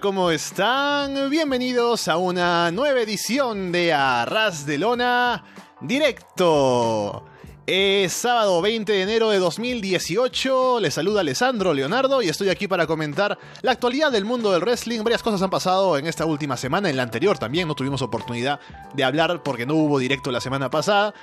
[0.00, 1.30] ¿cómo están?
[1.30, 5.44] Bienvenidos a una nueva edición de Arras de Lona
[5.80, 7.24] Directo.
[7.66, 12.86] Es sábado 20 de enero de 2018, les saluda Alessandro Leonardo y estoy aquí para
[12.86, 15.02] comentar la actualidad del mundo del wrestling.
[15.02, 18.60] Varias cosas han pasado en esta última semana, en la anterior también no tuvimos oportunidad
[18.92, 21.14] de hablar porque no hubo directo la semana pasada.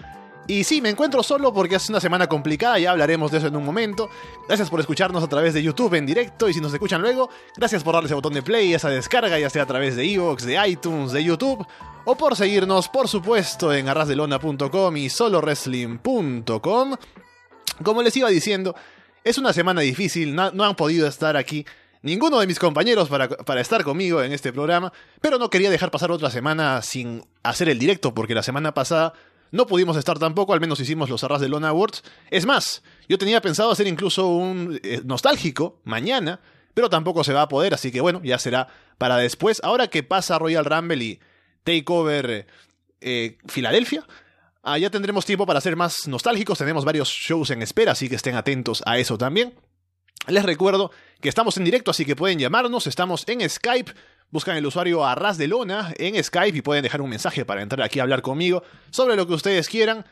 [0.45, 3.55] Y sí, me encuentro solo porque es una semana complicada, ya hablaremos de eso en
[3.55, 4.09] un momento.
[4.47, 7.81] Gracias por escucharnos a través de YouTube en directo y si nos escuchan luego, gracias
[7.81, 10.67] por darle ese botón de play, esa descarga, ya sea a través de Evox, de
[10.67, 11.65] iTunes, de YouTube,
[12.03, 16.95] o por seguirnos, por supuesto, en arrasdelona.com y solowrestling.com.
[17.81, 18.75] Como les iba diciendo,
[19.23, 21.65] es una semana difícil, no, han podido estar aquí
[22.01, 25.89] ninguno de mis compañeros para, para, estar conmigo en este programa, pero no quería dejar
[25.89, 29.13] pasar otra semana sin hacer el directo, porque la semana pasada
[29.53, 32.03] no pudimos estar tampoco, al menos hicimos los Arras de Lona Awards.
[32.31, 36.39] Es más, yo tenía pensado hacer incluso un eh, nostálgico mañana,
[36.73, 39.61] pero tampoco se va a poder, así que bueno, ya será para después.
[39.63, 41.19] Ahora que pasa Royal Rumble y
[41.63, 42.47] Takeover
[42.99, 44.07] eh, Filadelfia,
[44.63, 46.57] ah, ya tendremos tiempo para ser más nostálgicos.
[46.57, 49.53] Tenemos varios shows en espera, así que estén atentos a eso también.
[50.25, 50.89] Les recuerdo
[51.21, 52.87] que estamos en directo, así que pueden llamarnos.
[52.87, 53.93] Estamos en Skype
[54.33, 57.83] Buscan el usuario Arras de Lona en Skype y pueden dejar un mensaje para entrar
[57.83, 60.07] aquí a hablar conmigo sobre lo que ustedes quieran.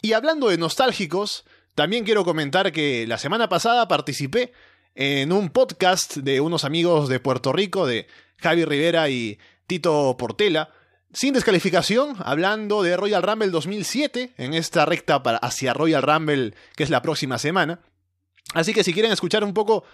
[0.00, 1.44] Y hablando de nostálgicos,
[1.76, 4.52] también quiero comentar que la semana pasada participé
[4.96, 8.08] en un podcast de unos amigos de Puerto Rico, de
[8.38, 10.70] Javi Rivera y Tito Portela,
[11.12, 16.82] sin descalificación, hablando de Royal Rumble 2007, en esta recta para hacia Royal Rumble, que
[16.82, 17.78] es la próxima semana.
[18.54, 19.84] Así que si quieren escuchar un poco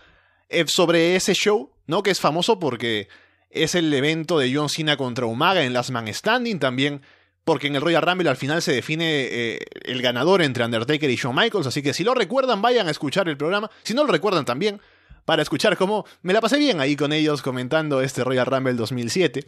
[0.49, 2.03] eh, sobre ese show, ¿no?
[2.03, 3.09] Que es famoso porque
[3.51, 7.03] es el evento de John Cena contra Umaga en Last Man Standing también,
[7.45, 11.17] porque en el Royal Rumble al final se define eh, el ganador entre Undertaker y
[11.17, 14.13] Shawn Michaels, así que si lo recuerdan vayan a escuchar el programa, si no lo
[14.13, 14.81] recuerdan también,
[15.25, 19.47] para escuchar cómo me la pasé bien ahí con ellos comentando este Royal Rumble 2007.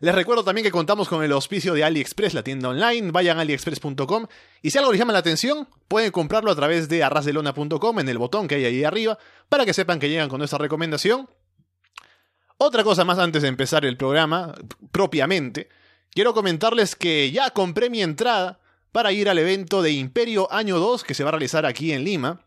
[0.00, 3.10] Les recuerdo también que contamos con el auspicio de AliExpress, la tienda online.
[3.12, 4.26] Vayan a aliexpress.com
[4.60, 8.18] y si algo les llama la atención, pueden comprarlo a través de arrasdelona.com en el
[8.18, 9.18] botón que hay ahí arriba
[9.48, 11.28] para que sepan que llegan con nuestra recomendación
[12.58, 14.54] otra cosa más antes de empezar el programa,
[14.90, 15.68] propiamente,
[16.10, 18.60] quiero comentarles que ya compré mi entrada
[18.92, 22.04] para ir al evento de Imperio Año 2 que se va a realizar aquí en
[22.04, 22.40] Lima.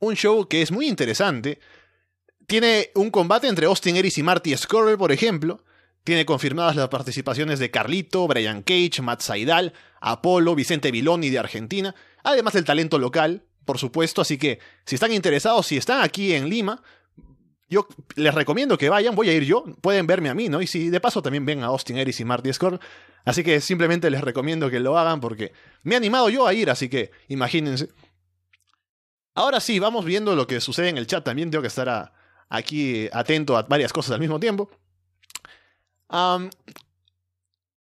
[0.00, 1.58] Un show que es muy interesante.
[2.46, 5.62] Tiene un combate entre Austin Aries y Marty Scurll, por ejemplo.
[6.04, 11.94] Tiene confirmadas las participaciones de Carlito, Brian Cage, Matt Saidal, Apolo, Vicente Viloni de Argentina,
[12.22, 14.20] además del talento local, por supuesto.
[14.20, 16.82] Así que si están interesados, si están aquí en Lima,
[17.68, 17.86] yo
[18.16, 20.60] les recomiendo que vayan, voy a ir yo, pueden verme a mí, ¿no?
[20.60, 22.78] Y si de paso también ven a Austin Aries y Marty Scorn.
[23.24, 25.52] Así que simplemente les recomiendo que lo hagan porque
[25.82, 27.88] me he animado yo a ir, así que imagínense.
[29.34, 31.24] Ahora sí, vamos viendo lo que sucede en el chat.
[31.24, 32.12] También tengo que estar
[32.48, 34.70] aquí atento a varias cosas al mismo tiempo.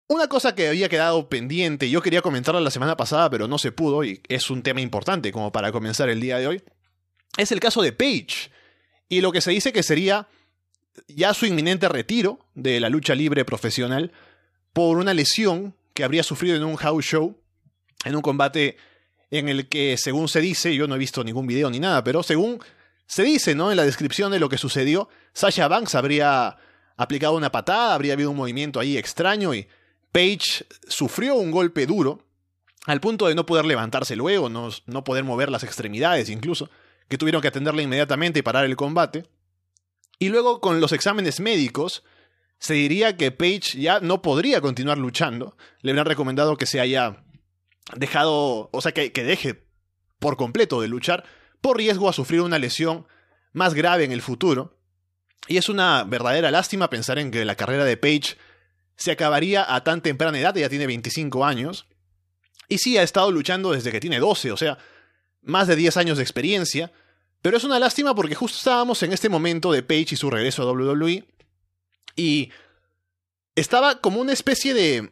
[0.09, 3.73] una cosa que había quedado pendiente, yo quería comentarla la semana pasada, pero no se
[3.73, 6.63] pudo, y es un tema importante como para comenzar el día de hoy,
[7.37, 8.51] es el caso de Paige
[9.09, 10.29] y lo que se dice que sería
[11.07, 14.13] ya su inminente retiro de la lucha libre profesional
[14.73, 17.37] por una lesión que habría sufrido en un house show,
[18.05, 18.77] en un combate
[19.31, 22.23] en el que, según se dice, yo no he visto ningún video ni nada, pero
[22.23, 22.61] según
[23.07, 23.71] se dice, ¿no?
[23.71, 26.57] En la descripción de lo que sucedió, Sasha Banks habría
[26.97, 29.67] aplicado una patada, habría habido un movimiento ahí extraño y
[30.13, 32.25] Paige sufrió un golpe duro,
[32.87, 36.71] al punto de no poder levantarse luego, no, no poder mover las extremidades incluso
[37.09, 39.27] que tuvieron que atenderla inmediatamente y parar el combate.
[40.19, 42.05] Y luego con los exámenes médicos,
[42.59, 45.57] se diría que Page ya no podría continuar luchando.
[45.81, 47.25] Le habrían recomendado que se haya
[47.97, 49.65] dejado, o sea, que, que deje
[50.19, 51.25] por completo de luchar
[51.61, 53.07] por riesgo a sufrir una lesión
[53.53, 54.79] más grave en el futuro.
[55.47, 58.37] Y es una verdadera lástima pensar en que la carrera de Page
[58.97, 61.87] se acabaría a tan temprana edad, ya tiene 25 años.
[62.69, 64.79] Y sí, ha estado luchando desde que tiene 12, o sea,
[65.49, 66.93] más de 10 años de experiencia,
[67.41, 70.63] pero es una lástima porque justo estábamos en este momento de Page y su regreso
[70.63, 71.25] a WWE
[72.17, 72.51] y
[73.57, 75.11] estaba como una especie de...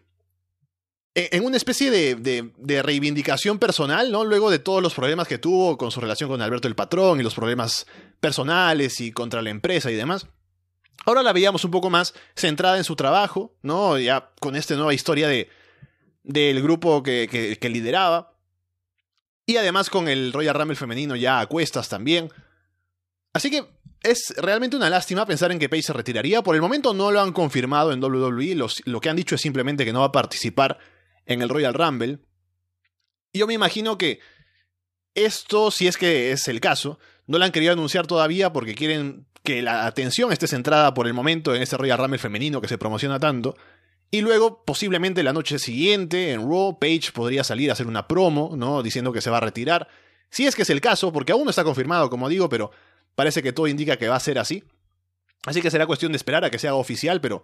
[1.15, 2.15] E, en una especie de,
[2.55, 4.25] de, reivindicación personal, ¿no?
[4.27, 7.23] Luego de todos los problemas que tuvo con su relación con Alberto el Patrón y
[7.23, 7.87] los problemas
[8.21, 10.27] personales y contra la empresa y demás.
[11.07, 13.99] Ahora la veíamos un poco más centrada en su trabajo, ¿no?
[13.99, 15.49] Ya con esta nueva historia de,
[16.25, 18.36] del grupo que, que lideraba.
[19.47, 22.31] Y además con el Royal Rumble femenino ya a cuestas también.
[23.33, 23.65] Así que
[24.03, 26.43] es realmente una lástima pensar en que Paige se retiraría.
[26.43, 28.57] Por el momento no lo han confirmado en WWE.
[28.85, 30.79] lo que han dicho es simplemente que no va a participar
[31.27, 32.19] en el Royal Rumble.
[33.33, 34.21] Yo me imagino que
[35.15, 39.27] esto, si es que es el caso, No la han querido anunciar todavía porque quieren
[39.43, 42.79] que la atención esté centrada por el momento en ese Royal Rumble femenino que se
[42.79, 43.57] promociona tanto.
[44.11, 48.55] Y luego, posiblemente la noche siguiente, en Raw, Page podría salir a hacer una promo,
[48.57, 48.83] ¿no?
[48.83, 49.89] Diciendo que se va a retirar.
[50.31, 52.71] Si es que es el caso, porque aún no está confirmado, como digo, pero
[53.15, 54.65] parece que todo indica que va a ser así.
[55.45, 57.43] Así que será cuestión de esperar a que se haga oficial, pero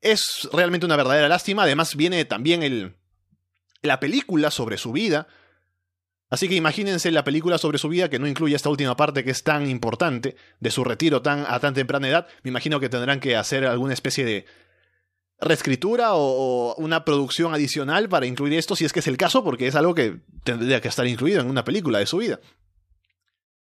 [0.00, 1.62] es realmente una verdadera lástima.
[1.62, 2.96] Además, viene también el,
[3.82, 5.28] la película sobre su vida.
[6.28, 9.30] Así que imagínense la película sobre su vida que no incluye esta última parte que
[9.30, 12.26] es tan importante, de su retiro tan, a tan temprana edad.
[12.42, 14.46] Me imagino que tendrán que hacer alguna especie de
[15.38, 19.66] reescritura o, una producción adicional para incluir esto, si es que es el caso, porque
[19.66, 22.40] es algo que tendría que estar incluido en una película de su vida.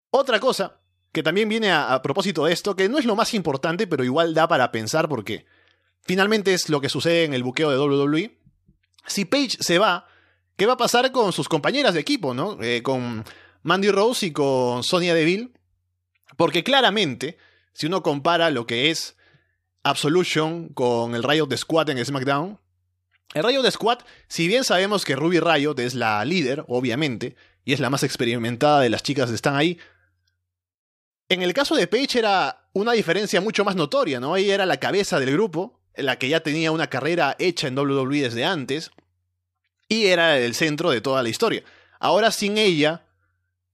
[0.09, 0.81] Otra cosa
[1.11, 4.33] que también viene a, propósito de esto, que no es lo más importante, pero igual
[4.33, 5.45] da para pensar porque
[6.01, 8.39] finalmente es lo que sucede en el buqueo de WWE.
[9.05, 10.07] Si Paige se va,
[10.55, 12.57] ¿qué va a pasar con sus compañeras de equipo, no?
[12.61, 13.23] Eh, con
[13.61, 15.51] Mandy Rose y con Sonia Deville.
[16.35, 17.37] Porque claramente,
[17.73, 19.15] si uno compara lo que es
[19.83, 22.59] Absolution con el Riot de Squad en SmackDown.
[23.33, 27.35] El Riot de Squad, si bien sabemos que Ruby Riot es la líder, obviamente,
[27.65, 29.79] y es la más experimentada de las chicas que están ahí,
[31.29, 34.35] en el caso de Paige era una diferencia mucho más notoria, ¿no?
[34.35, 38.21] Ella era la cabeza del grupo, la que ya tenía una carrera hecha en WWE
[38.21, 38.91] desde antes,
[39.87, 41.63] y era el centro de toda la historia.
[41.99, 43.05] Ahora sin ella,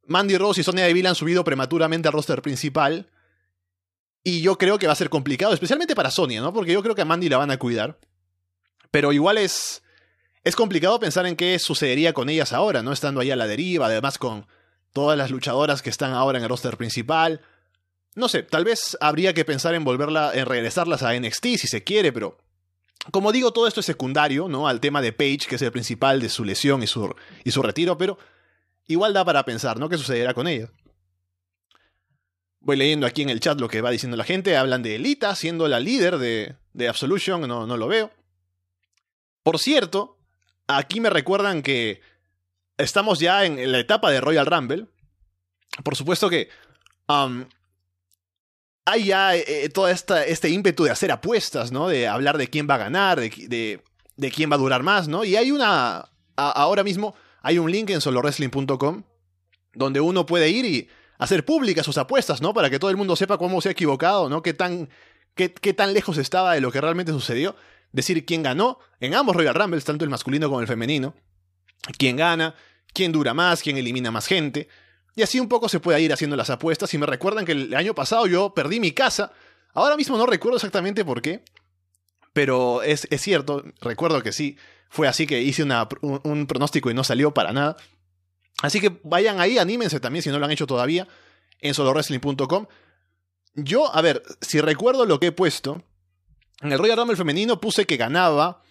[0.06, 3.10] Mandy Rose y Sonya Deville han subido prematuramente al roster principal,
[4.30, 6.54] y yo creo que va a ser complicado, especialmente para Sonia, ¿no?
[6.54, 7.98] Porque yo creo que a Mandy la van a cuidar.
[8.92, 9.84] Pero igual es.
[10.44, 12.94] Es complicado pensar en qué sucedería con ellas ahora, ¿no?
[12.94, 14.48] Estando ahí a la deriva, además con
[14.94, 17.42] todas las luchadoras que están ahora en el roster principal.
[18.16, 21.84] No sé, tal vez habría que pensar en volverla, en regresarlas a NXT si se
[21.84, 22.38] quiere, pero.
[23.12, 24.68] Como digo, todo esto es secundario, ¿no?
[24.68, 27.62] Al tema de Page, que es el principal de su lesión y su, y su
[27.64, 28.20] retiro, pero
[28.88, 29.90] igual da para pensar, ¿no?
[29.90, 30.70] ¿Qué sucederá con ella?
[32.62, 34.58] Voy leyendo aquí en el chat lo que va diciendo la gente.
[34.58, 37.48] Hablan de Elita siendo la líder de, de Absolution.
[37.48, 38.12] No, no lo veo.
[39.44, 40.18] Por cierto,
[40.68, 42.02] aquí me recuerdan que
[42.78, 44.88] estamos ya en la etapa de Royal Rumble.
[45.84, 46.50] Por supuesto que
[47.08, 47.46] um,
[48.86, 51.88] hay ya eh, todo esta, este ímpetu de hacer apuestas, ¿no?
[51.88, 53.82] De hablar de quién va a ganar, de,
[54.18, 55.24] de, quién va a durar más, ¿no?
[55.24, 56.10] Y hay una...
[56.36, 59.04] ahora mismo hay un link en solowrestling.com
[59.74, 60.90] donde uno puede ir y
[61.20, 62.54] hacer públicas sus apuestas, ¿no?
[62.54, 64.42] Para que todo el mundo sepa cómo se ha equivocado, ¿no?
[64.42, 64.90] Qué tan,
[65.36, 67.56] qué, qué tan lejos estaba de lo que realmente sucedió.
[67.92, 71.14] Decir quién ganó en ambos Royal Rumbles, tanto el masculino como el femenino.
[71.98, 72.56] Quién gana,
[72.94, 74.70] quién dura más, quién elimina más gente.
[75.16, 76.94] Y así un poco se puede ir haciendo las apuestas.
[76.94, 79.34] Y me recuerdan que el año pasado yo perdí mi casa.
[79.74, 81.44] Ahora mismo no recuerdo exactamente por qué.
[82.32, 84.58] Pero es, es cierto, recuerdo que sí.
[84.90, 87.76] Fue así que hice un pronóstico y no salió para nada.
[88.62, 91.08] Así que vayan ahí, anímense también si no lo han hecho todavía
[91.60, 92.68] en solowrestling.com.
[93.56, 95.84] Yo, a ver, si recuerdo lo que he puesto,
[96.62, 98.62] en el Royal Rumble femenino puse que ganaba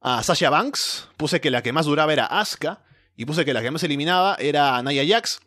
[0.00, 2.82] a Sasha Banks, puse que la que más duraba era Asuka,
[3.16, 5.40] y puse que la que más eliminaba era Naya Jax.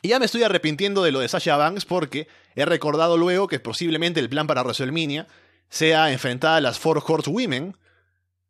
[0.00, 3.60] Y ya me estoy arrepintiendo de lo de Sasha Banks porque he recordado luego que
[3.60, 5.26] posiblemente el plan para WrestleMania
[5.68, 7.76] sea enfrentar a las Four Women.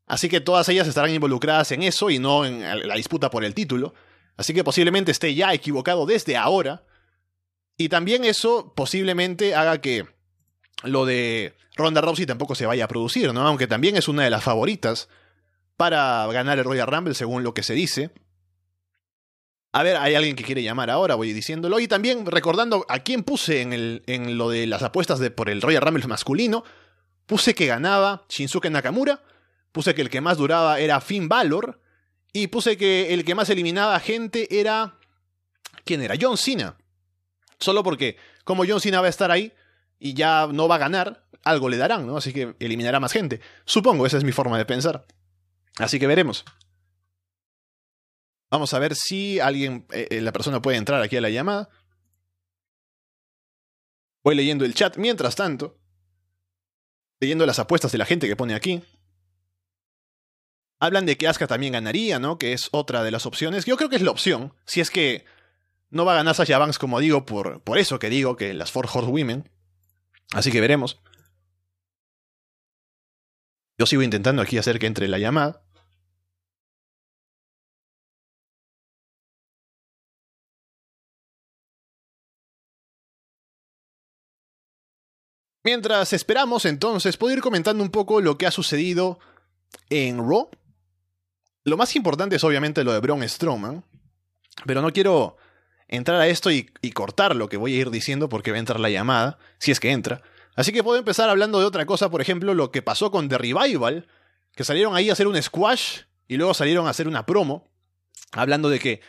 [0.07, 3.55] Así que todas ellas estarán involucradas en eso y no en la disputa por el
[3.55, 3.95] título.
[4.37, 6.85] Así que posiblemente esté ya equivocado desde ahora.
[7.77, 10.07] Y también eso posiblemente haga que
[10.83, 13.47] lo de Ronda Rousey tampoco se vaya a producir, ¿no?
[13.47, 15.09] Aunque también es una de las favoritas
[15.77, 18.11] para ganar el Royal Rumble, según lo que se dice.
[19.73, 21.81] A ver, hay alguien que quiere llamar ahora, voy diciéndolo.
[21.81, 25.51] Y también recordando a quién puse en, el, en lo de las apuestas de, por
[25.51, 26.63] el Royal Rumble masculino.
[27.27, 29.23] Puse que ganaba Shinsuke Nakamura.
[29.73, 31.81] Puse que el que más duraba era Finn Balor.
[32.37, 34.99] Y puse que el que más eliminaba gente era.
[35.85, 36.17] ¿Quién era?
[36.21, 36.77] John Cena.
[37.61, 39.53] Solo porque, como John Cena va a estar ahí
[40.01, 42.17] y ya no va a ganar, algo le darán, ¿no?
[42.17, 43.41] Así que eliminará más gente.
[43.65, 45.07] Supongo, esa es mi forma de pensar.
[45.79, 46.45] Así que veremos.
[48.51, 51.69] Vamos a ver si alguien, eh, eh, la persona puede entrar aquí a la llamada.
[54.25, 55.79] Voy leyendo el chat mientras tanto.
[57.21, 58.83] Leyendo las apuestas de la gente que pone aquí.
[60.81, 62.39] Hablan de que Asuka también ganaría, ¿no?
[62.39, 63.65] Que es otra de las opciones.
[63.65, 64.55] Yo creo que es la opción.
[64.67, 65.25] Si es que
[65.91, 68.73] no va a ganar Sasha Banks, como digo, por, por eso que digo que las
[68.73, 69.51] Four Women.
[70.33, 71.01] Así que veremos.
[73.79, 75.63] Yo sigo intentando aquí hacer que entre la llamada.
[85.65, 89.19] Mientras esperamos, entonces, puedo ir comentando un poco lo que ha sucedido
[89.89, 90.51] en Raw
[91.65, 93.85] lo más importante es obviamente lo de Braun Strowman,
[94.67, 95.37] pero no quiero
[95.89, 98.81] entrar a esto y, cortar lo que voy a ir diciendo porque va a entrar
[98.81, 100.23] la llamada, si es que entra.
[100.57, 103.39] Así que puedo empezar hablando de otra cosa, por ejemplo, lo que pasó con The
[103.39, 104.07] Revival,
[104.55, 107.69] que salieron ahí a hacer un squash y luego salieron a hacer una promo,
[108.33, 109.01] hablando de que,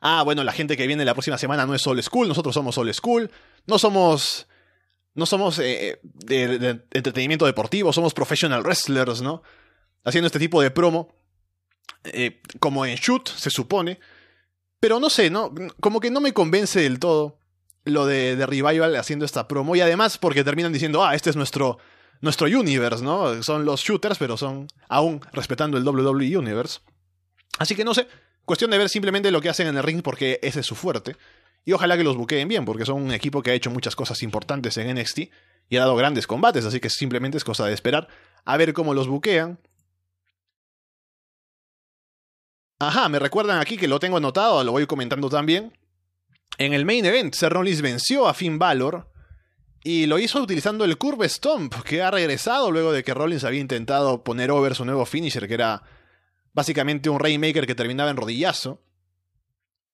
[0.00, 2.78] ah, bueno, la gente que viene la próxima semana no es Old School, nosotros somos
[2.78, 3.30] Old School,
[3.66, 4.46] no somos,
[5.14, 9.42] no somos eh, de, de entretenimiento deportivo, somos professional wrestlers, ¿no?
[10.04, 11.14] Haciendo este tipo de promo,
[12.04, 13.98] eh, como en Shoot, se supone.
[14.80, 15.52] Pero no sé, ¿no?
[15.80, 17.38] Como que no me convence del todo
[17.84, 19.76] lo de, de Revival haciendo esta promo.
[19.76, 21.78] Y además porque terminan diciendo, ah, este es nuestro,
[22.20, 23.42] nuestro universe, ¿no?
[23.42, 26.80] Son los shooters, pero son aún respetando el WWE Universe.
[27.58, 28.08] Así que no sé,
[28.44, 31.16] cuestión de ver simplemente lo que hacen en el ring porque ese es su fuerte.
[31.64, 34.22] Y ojalá que los buqueen bien, porque son un equipo que ha hecho muchas cosas
[34.22, 35.18] importantes en NXT
[35.70, 38.08] y ha dado grandes combates, así que simplemente es cosa de esperar
[38.44, 39.58] a ver cómo los buquean.
[42.88, 45.72] Ajá, me recuerdan aquí que lo tengo anotado, lo voy comentando también.
[46.58, 49.10] En el main event, Seth Rollins venció a Finn Balor
[49.82, 53.60] y lo hizo utilizando el Curve Stomp, que ha regresado luego de que Rollins había
[53.60, 55.82] intentado poner over su nuevo finisher, que era
[56.52, 58.82] básicamente un Rainmaker que terminaba en rodillazo.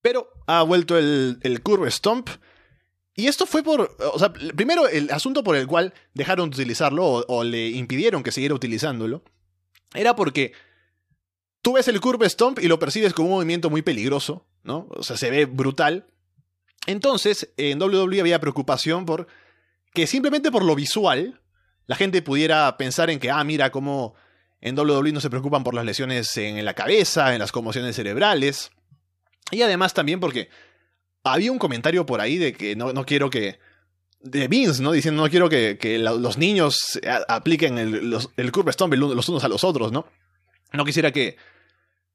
[0.03, 2.29] Pero ha vuelto el, Curve Stomp.
[3.15, 3.97] Y esto fue por.
[4.13, 8.23] O sea, primero el asunto por el cual dejaron de utilizarlo o, o le impidieron
[8.23, 9.23] que siguiera utilizándolo.
[9.95, 10.53] Era porque
[11.63, 14.87] tú ves el Curve Stomp y lo percibes como un movimiento muy peligroso, ¿no?
[14.91, 16.07] O sea, se ve brutal.
[16.87, 19.27] Entonces, en WWE había preocupación por
[19.93, 21.41] que simplemente por lo visual,
[21.87, 24.15] la gente pudiera pensar en que, ah, mira cómo
[24.61, 28.71] en WWE no se preocupan por las lesiones en la cabeza, en las conmociones cerebrales.
[29.51, 30.49] Y además también porque
[31.25, 33.59] había un comentario por ahí de que no, no quiero que.
[34.23, 34.93] De Vince, ¿no?
[34.93, 39.93] Diciendo, no quiero que, los niños apliquen el, los, Stomp los unos a los otros,
[39.93, 40.07] ¿no?
[40.73, 41.37] No quisiera que.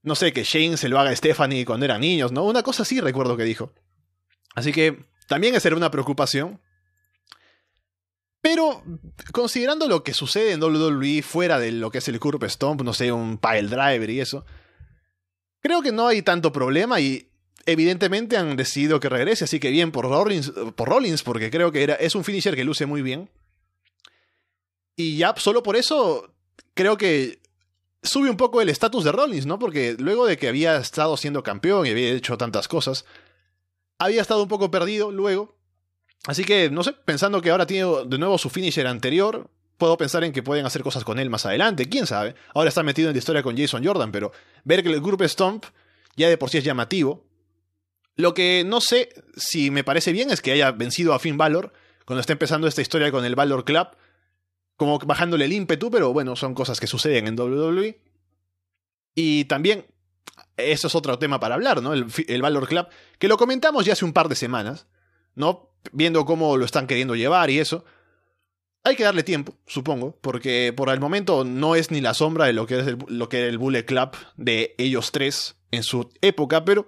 [0.06, 2.46] No sé, que Shane se lo haga a Stephanie cuando eran niños, ¿no?
[2.46, 3.74] Una cosa así recuerdo que dijo.
[4.54, 6.62] Así que también esa era una preocupación.
[8.40, 8.84] Pero
[9.32, 12.94] considerando lo que sucede en WWE fuera de lo que es el Curve Stomp, no
[12.94, 14.46] sé, un pile driver y eso,
[15.60, 17.28] creo que no hay tanto problema y
[17.66, 21.98] evidentemente han decidido que regrese, así que bien por Rollins, por Rollins porque creo que
[22.00, 23.32] es un finisher que luce muy bien.
[24.96, 26.32] Y ya solo por eso
[26.76, 27.40] creo que
[28.06, 29.60] sube un poco el estatus de Rollins, ¿no?
[29.60, 33.06] Porque luego de que había estado siendo campeón y había hecho tantas cosas,
[34.00, 35.56] había estado un poco perdido luego.
[36.28, 40.24] Así que, no sé, pensando que ahora tiene de nuevo su finisher anterior, puedo pensar
[40.24, 42.36] en que pueden hacer cosas con él más adelante, quién sabe.
[42.54, 44.32] Ahora está metido en la historia con Jason Jordan, pero
[44.64, 45.66] ver que el grupo Stomp
[46.16, 47.26] ya de por sí es llamativo.
[48.16, 51.74] Lo que no sé si me parece bien es que haya vencido a Finn Balor
[52.06, 53.88] cuando está empezando esta historia con el Valor Club,
[54.78, 58.00] como bajándole el ímpetu, pero bueno, son cosas que suceden en WWE.
[59.16, 59.86] Y también
[60.58, 61.94] eso es otro tema para hablar, ¿no?
[61.94, 62.88] El, el, Valor Club,
[63.20, 64.88] que lo comentamos ya hace un par de semanas,
[65.36, 65.72] ¿no?
[65.92, 67.86] Viendo cómo lo están queriendo llevar y eso.
[68.84, 72.54] Hay que darle tiempo, supongo, porque por el momento no es ni la sombra de
[72.54, 76.64] lo que es lo que era el Bullet Club de ellos tres en su época,
[76.66, 76.88] pero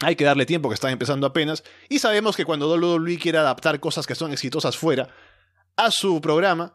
[0.00, 1.62] hay que darle tiempo que están empezando apenas.
[1.90, 5.08] Y sabemos que cuando WWE quiere adaptar cosas que son exitosas fuera
[5.76, 6.74] a su programa,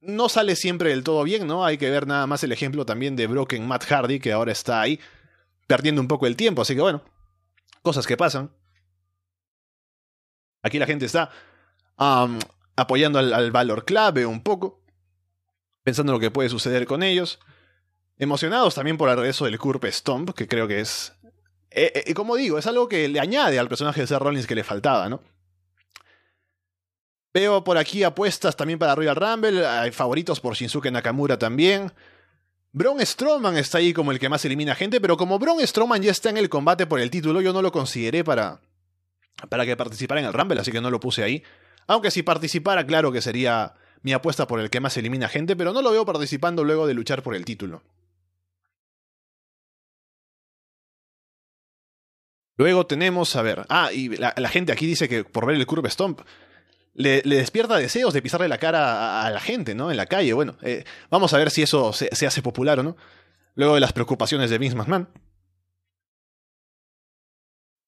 [0.00, 1.64] no sale siempre del todo bien, ¿no?
[1.64, 4.80] Hay que ver nada más el ejemplo también de Broken Matt Hardy, que ahora está
[4.80, 5.00] ahí
[5.66, 6.62] perdiendo un poco el tiempo.
[6.62, 7.02] Así que bueno,
[7.82, 8.52] cosas que pasan.
[10.62, 11.30] Aquí la gente está
[12.76, 14.82] apoyando al, al, Valor Club un poco,
[15.82, 17.38] pensando en lo que puede suceder con ellos.
[18.18, 21.12] Emocionados también por el regreso del Curve Stomp, que creo que es.
[21.70, 24.54] Eh, eh, como digo, es algo que le añade al personaje de Seth Rollins que
[24.54, 25.20] le faltaba, ¿no?
[27.36, 31.92] Veo por aquí apuestas también para Royal Rumble, hay favoritos por Shinsuke Nakamura también.
[32.72, 36.12] Braun Strowman está ahí como el que más elimina gente, pero como Braun Strowman ya
[36.12, 38.62] está en el combate por el título, yo no lo consideré para,
[39.50, 41.42] para que participara en el Rumble, así que no lo puse ahí.
[41.86, 45.74] Aunque si participara, claro que sería mi apuesta por el que más elimina gente, pero
[45.74, 47.82] no lo veo participando luego de luchar por el título.
[52.56, 55.66] Luego tenemos, a ver, ah, y la, la gente aquí dice que por ver el
[55.66, 56.22] Curve Stomp,
[56.96, 59.90] le, le, despierta deseos de pisarle la cara a, a, la gente, ¿no?
[59.90, 60.32] En la calle.
[60.32, 62.96] Bueno, eh, vamos a ver si eso se, se, hace popular o no.
[63.54, 65.08] Luego de las preocupaciones de Vince McMahon.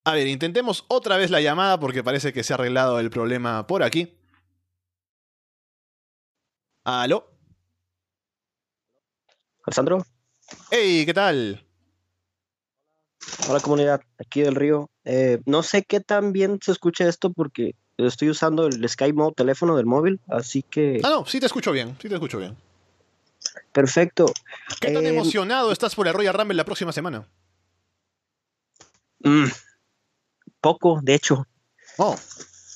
[0.04, 3.66] A ver, intentemos otra vez la llamada porque parece que se ha arreglado el problema
[3.66, 4.14] por aquí.
[6.84, 7.30] ¿Aló?
[9.64, 10.04] ¿Alessandro?
[10.70, 11.66] Hey, ¿qué tal?
[13.48, 14.90] Hola comunidad, aquí del río.
[15.04, 17.74] Eh, no sé qué tan bien se escucha esto porque
[18.06, 21.00] estoy usando el Sky Mode teléfono del móvil, así que...
[21.02, 22.56] Ah, no, sí te escucho bien, sí te escucho bien.
[23.72, 24.32] Perfecto.
[24.80, 27.28] ¿Qué tan eh, emocionado estás por el Royal Rumble la próxima semana?
[29.20, 29.46] Mm,
[30.60, 31.46] poco, de hecho.
[31.98, 32.16] Oh.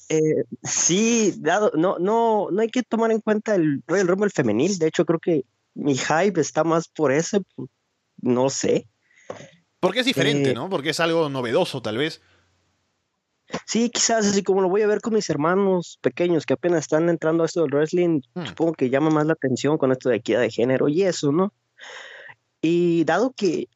[0.09, 4.79] Eh, sí, dado, no, no, no hay que tomar en cuenta el Royal Rumble femenil.
[4.79, 7.41] De hecho, creo que mi hype está más por ese.
[8.21, 8.88] No sé.
[9.81, 10.69] Porque es diferente, eh, ¿no?
[10.69, 12.21] Porque es algo novedoso, tal vez.
[13.66, 17.09] Sí, quizás así como lo voy a ver con mis hermanos pequeños que apenas están
[17.09, 18.47] entrando a esto del wrestling, hmm.
[18.47, 21.52] supongo que llama más la atención con esto de equidad de género y eso, ¿no?
[22.61, 23.68] Y dado que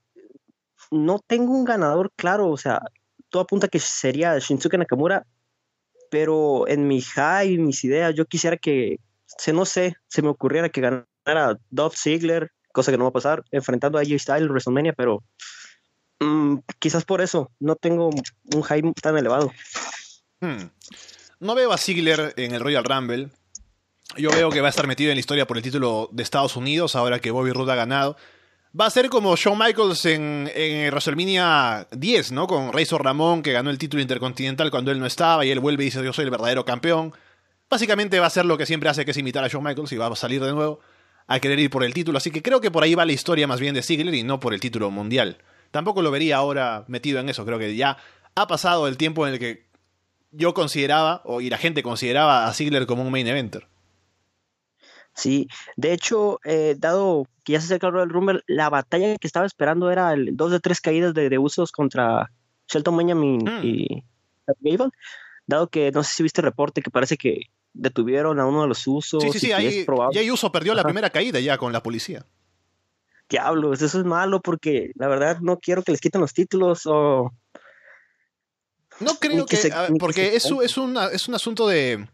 [0.90, 2.80] no tengo un ganador claro, o sea,
[3.28, 5.26] todo apunta que sería Shinsuke Nakamura,
[6.10, 10.68] pero en mi high, mis ideas, yo quisiera que, se no sé, se me ocurriera
[10.68, 14.50] que ganara Dolph Ziggler, cosa que no va a pasar, enfrentando a AJ Styles en
[14.50, 15.24] WrestleMania, pero
[16.20, 18.10] mm, quizás por eso no tengo
[18.54, 19.52] un high tan elevado.
[20.40, 20.70] Hmm.
[21.40, 23.30] No veo a Ziggler en el Royal Rumble.
[24.16, 26.56] Yo veo que va a estar metido en la historia por el título de Estados
[26.56, 28.16] Unidos ahora que Bobby Roode ha ganado.
[28.78, 32.46] Va a ser como Shawn Michaels en, en WrestleMania 10, ¿no?
[32.46, 35.84] Con Razor Ramón, que ganó el título intercontinental cuando él no estaba, y él vuelve
[35.84, 37.14] y dice: Yo soy el verdadero campeón.
[37.70, 39.96] Básicamente va a ser lo que siempre hace, que es imitar a Shawn Michaels, y
[39.96, 40.80] va a salir de nuevo
[41.26, 42.18] a querer ir por el título.
[42.18, 44.40] Así que creo que por ahí va la historia más bien de Ziggler y no
[44.40, 45.38] por el título mundial.
[45.76, 47.44] Tampoco lo vería ahora metido en eso.
[47.44, 47.98] Creo que ya
[48.34, 49.66] ha pasado el tiempo en el que
[50.30, 53.68] yo consideraba, o y la gente consideraba a Ziggler como un main eventer.
[55.12, 59.44] Sí, de hecho, eh, dado que ya se acerca el Rumble, la batalla que estaba
[59.44, 62.30] esperando era el dos de tres caídas de, usos contra
[62.68, 63.60] Shelton Benjamin mm.
[63.62, 64.02] y
[64.46, 64.88] Gable,
[65.46, 68.68] dado que no sé si viste el reporte que parece que detuvieron a uno de
[68.68, 69.22] los usos.
[69.22, 72.24] Sí, sí, sí, ahí, ya Uso perdió la primera caída ya con la policía.
[73.28, 77.32] Diablos, eso es malo porque la verdad no quiero que les quiten los títulos o...
[78.98, 79.58] No creo que,
[79.98, 80.74] porque eso es,
[81.12, 82.06] es un asunto de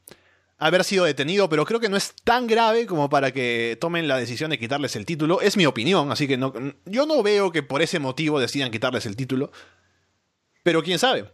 [0.62, 4.16] haber sido detenido, pero creo que no es tan grave como para que tomen la
[4.16, 5.40] decisión de quitarles el título.
[5.40, 6.52] Es mi opinión, así que no,
[6.86, 9.50] yo no veo que por ese motivo decidan quitarles el título.
[10.62, 11.32] Pero quién sabe.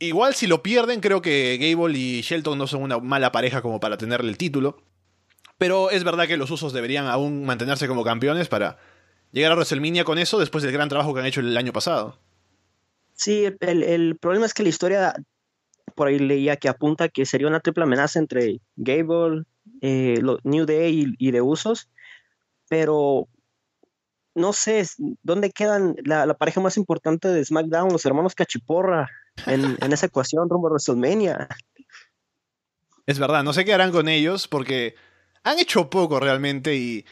[0.00, 3.78] igual si lo pierden, creo que Gable y Shelton no son una mala pareja como
[3.78, 4.82] para tenerle el título.
[5.58, 8.78] Pero es verdad que los usos deberían aún mantenerse como campeones para
[9.32, 12.18] llegar a WrestleMania con eso después del gran trabajo que han hecho el año pasado.
[13.14, 15.14] Sí, el, el problema es que la historia
[15.94, 19.44] por ahí leía que apunta que sería una triple amenaza entre Gable,
[19.80, 21.88] eh, New Day y, de Usos,
[22.68, 23.28] pero
[24.34, 24.84] no sé,
[25.22, 29.08] ¿dónde quedan la, pareja más importante de SmackDown, los hermanos Cachiporra,
[29.46, 31.48] en, esa ecuación rumbo a WrestleMania?
[33.06, 34.94] Es verdad, no sé qué harán con ellos porque
[35.44, 37.04] han hecho poco realmente y...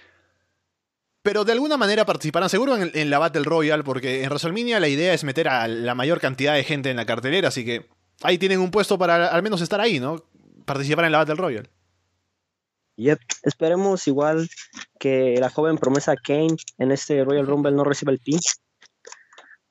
[1.22, 4.88] Pero de alguna manera participarán seguro en, en la Battle Royale porque en WrestleMania la
[4.88, 7.88] idea es meter a la mayor cantidad de gente en la cartelera, así que
[8.22, 10.24] ahí tienen un puesto para al menos estar ahí, ¿no?
[10.64, 11.70] Participar en la Battle Royale.
[12.96, 13.20] Yep.
[13.42, 14.48] Esperemos igual
[14.98, 18.38] que la joven promesa Kane en este Royal Rumble no reciba el pin.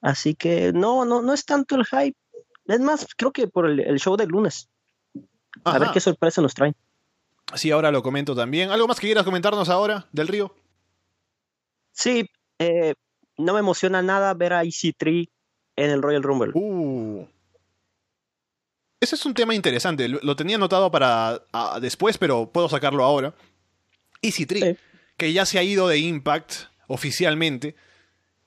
[0.01, 2.17] Así que no, no, no es tanto el hype.
[2.65, 4.69] Es más, creo que por el, show del lunes.
[5.63, 6.75] A ver qué sorpresa nos traen.
[7.55, 8.71] Sí, ahora lo comento también.
[8.71, 10.55] ¿Algo más que quieras comentarnos ahora del Río?
[11.91, 12.93] Sí, eh,
[13.37, 15.29] no me emociona nada ver a EC3
[15.75, 16.51] en el Royal Rumble.
[16.53, 17.25] Uh.
[18.99, 20.07] Ese es un tema interesante.
[20.07, 21.41] Lo, tenía anotado para
[21.81, 23.33] después, pero puedo sacarlo ahora.
[24.21, 24.77] Easy Tree,
[25.17, 26.53] que ya se ha ido de Impact
[26.87, 27.75] oficialmente.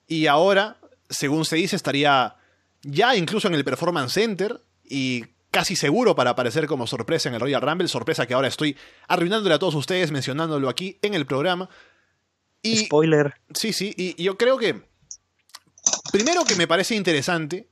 [0.07, 0.77] Y ahora,
[1.11, 2.37] según se dice, estaría
[2.83, 4.61] ya incluso en el Performance Center.
[4.89, 7.87] Y casi seguro para aparecer como sorpresa en el Royal Rumble.
[7.87, 11.71] Sorpresa que ahora estoy arruinándole a todos ustedes mencionándolo aquí en el programa.
[12.61, 13.35] Y, Spoiler.
[13.55, 13.95] Sí, sí.
[13.97, 14.83] Y, yo creo que.
[16.11, 17.69] Primero que me parece interesante.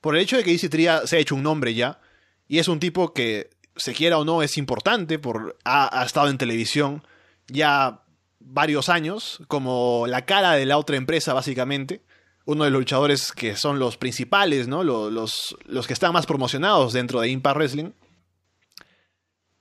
[0.00, 2.00] Por el hecho de que Easy Tree se ha hecho un nombre ya.
[2.46, 6.38] Y es un tipo que, se quiera o no, es importante, por, ha, estado en
[6.38, 7.02] televisión
[7.48, 8.02] ya
[8.38, 12.02] varios años, como la cara de la otra empresa, básicamente.
[12.46, 14.84] Uno de los luchadores que son los principales, ¿no?
[14.84, 17.90] Los, los, que están más promocionados dentro de Impact Wrestling.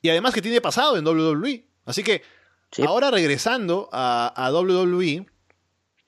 [0.01, 1.65] Y además que tiene pasado en WWE.
[1.85, 2.23] Así que
[2.85, 5.25] ahora regresando a, a WWE,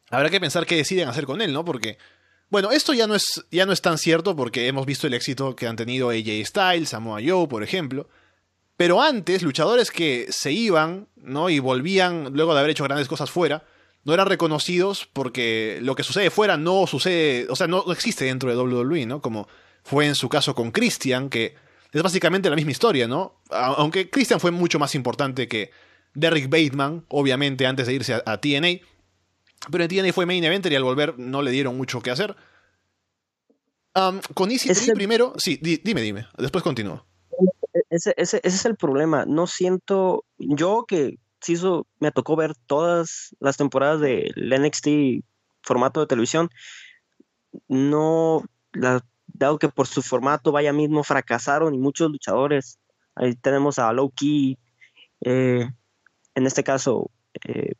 [0.10, 1.64] habrá que pensar qué deciden hacer con él, ¿no?
[1.64, 1.98] Porque
[2.50, 5.56] bueno, esto ya no, es, ya no es tan cierto porque hemos visto el éxito
[5.56, 8.08] que han tenido AJ Styles, Samoa Joe, por ejemplo.
[8.78, 11.50] Pero antes, luchadores que se iban, ¿no?
[11.50, 13.66] Y volvían luego de haber hecho grandes cosas fuera,
[14.06, 18.50] no eran reconocidos porque lo que sucede fuera no sucede, o sea, no, existe dentro
[18.50, 19.22] de WWE, ¿no?
[19.22, 19.48] Como
[19.84, 21.56] fue en su caso con Christian, que
[21.92, 23.42] es básicamente la misma historia, ¿no?
[23.50, 25.72] Aunque Christian fue mucho más importante que
[26.14, 28.80] Derrick Bateman, obviamente, antes de irse a TNA.
[29.72, 32.36] Pero en TNA fue main eventer y al volver no le dieron mucho que hacer.
[34.34, 37.06] con Easy Tree primero, sí, dime, dime, después continúo.
[37.90, 39.26] Ese, ese, es el problema.
[39.26, 41.56] No siento, yo que sí
[42.00, 45.24] me tocó ver todas las temporadas del NXT
[45.62, 46.50] formato de televisión,
[47.68, 48.44] no,
[49.28, 52.80] dado que por su formato vaya mismo fracasaron y muchos luchadores.
[53.16, 54.58] Ahí tenemos a Loki,
[55.22, 55.70] eh,
[56.36, 57.10] en este caso
[57.46, 57.74] eh,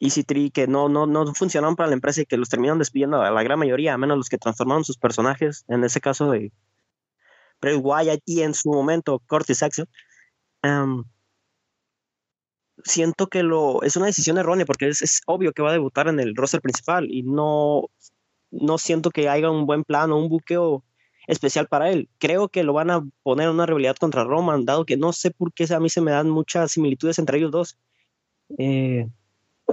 [0.00, 3.22] Easy Tree, que no, no, no funcionaron para la empresa y que los terminaron despidiendo
[3.22, 6.52] a la gran mayoría, a menos los que transformaron sus personajes, en ese caso de
[7.60, 9.88] Bray Wyatt y en su momento Curtis Axel.
[10.62, 11.04] Em,
[12.84, 16.08] siento que lo es una decisión errónea porque es, es, obvio que va a debutar
[16.08, 17.88] en el roster principal y no,
[18.50, 20.84] no siento que haya un buen plan o un buqueo
[21.26, 22.08] especial para él.
[22.18, 25.30] Creo que lo van a poner en una rivalidad contra Roman, dado que no sé
[25.30, 27.76] por qué a mí se me dan muchas similitudes entre ellos dos.
[28.58, 29.08] Eh,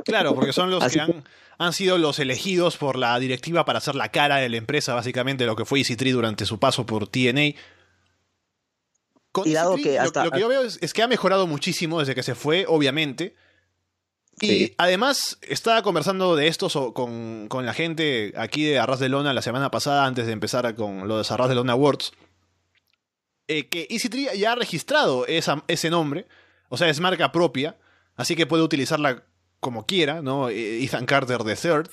[0.06, 1.24] claro, porque son los que han,
[1.58, 5.46] han, sido los elegidos por la directiva para hacer la cara de la empresa, básicamente
[5.46, 7.56] lo que fue Easy durante su paso por TNA.
[9.46, 12.16] Y dado que hasta, lo, que yo veo es, es, que ha mejorado muchísimo desde
[12.16, 13.36] que se fue, obviamente.
[14.42, 19.34] Y además, estaba conversando de esto con, con, la gente aquí de Arras de Lona
[19.34, 22.12] la semana pasada, antes de empezar con lo de Arras de Lona Awards.
[23.48, 26.28] Eh, que EC3 ya ha registrado esa, ese nombre,
[26.70, 27.78] o sea, es marca propia,
[28.16, 29.24] así que puede utilizarla
[29.60, 30.50] como quiera, ¿no?
[30.50, 31.90] E, Ethan Carter Third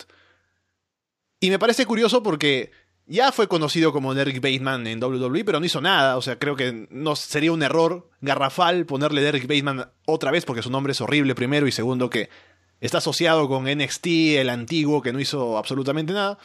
[1.40, 2.72] Y me parece curioso porque
[3.06, 6.16] ya fue conocido como Derek Bateman en WWE, pero no hizo nada.
[6.16, 10.62] O sea, creo que no sería un error garrafal ponerle Derek Bateman otra vez, porque
[10.62, 12.28] su nombre es horrible primero, y segundo que
[12.80, 14.06] está asociado con NXT,
[14.38, 16.38] el antiguo, que no hizo absolutamente nada.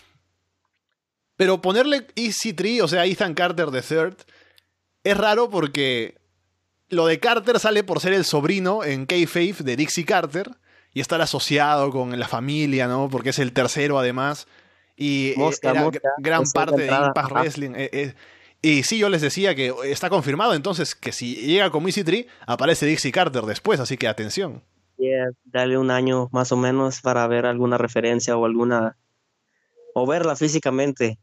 [1.36, 4.16] Pero ponerle EC3, o sea, Ethan Carter III,
[5.04, 6.20] es raro porque
[6.90, 10.52] lo de Carter sale por ser el sobrino en K-Faith de Dixie Carter
[10.94, 13.10] y estar asociado con la familia, ¿no?
[13.10, 14.48] Porque es el tercero además.
[15.02, 17.72] Y eh, era gran parte de Impact Wrestling.
[17.76, 18.14] Eh, eh,
[18.62, 22.28] y sí, yo les decía que está confirmado entonces que si llega como Easy Tree,
[22.46, 24.62] aparece Dixie Carter después, así que atención.
[25.46, 28.96] dale un año más o menos para ver alguna referencia o alguna.
[29.96, 31.18] o verla físicamente.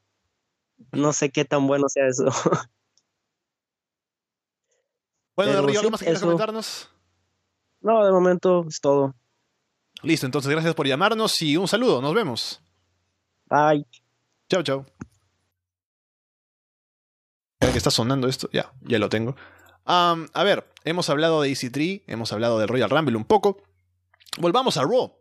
[0.90, 2.24] No sé qué tan bueno sea eso.
[5.36, 6.90] Bueno, Río, ¿algo más que quieras comentarnos?
[7.80, 9.14] No, de momento es todo.
[10.02, 12.60] Listo, entonces gracias por llamarnos y un saludo, nos vemos.
[13.48, 13.86] Bye.
[14.50, 14.86] Chao, chao.
[17.60, 19.36] que está sonando esto, ya, ya lo tengo.
[19.84, 23.62] a ver, hemos hablado de EC3, hemos hablado del Royal Rumble un poco.
[24.38, 25.14] Volvamos a Raw.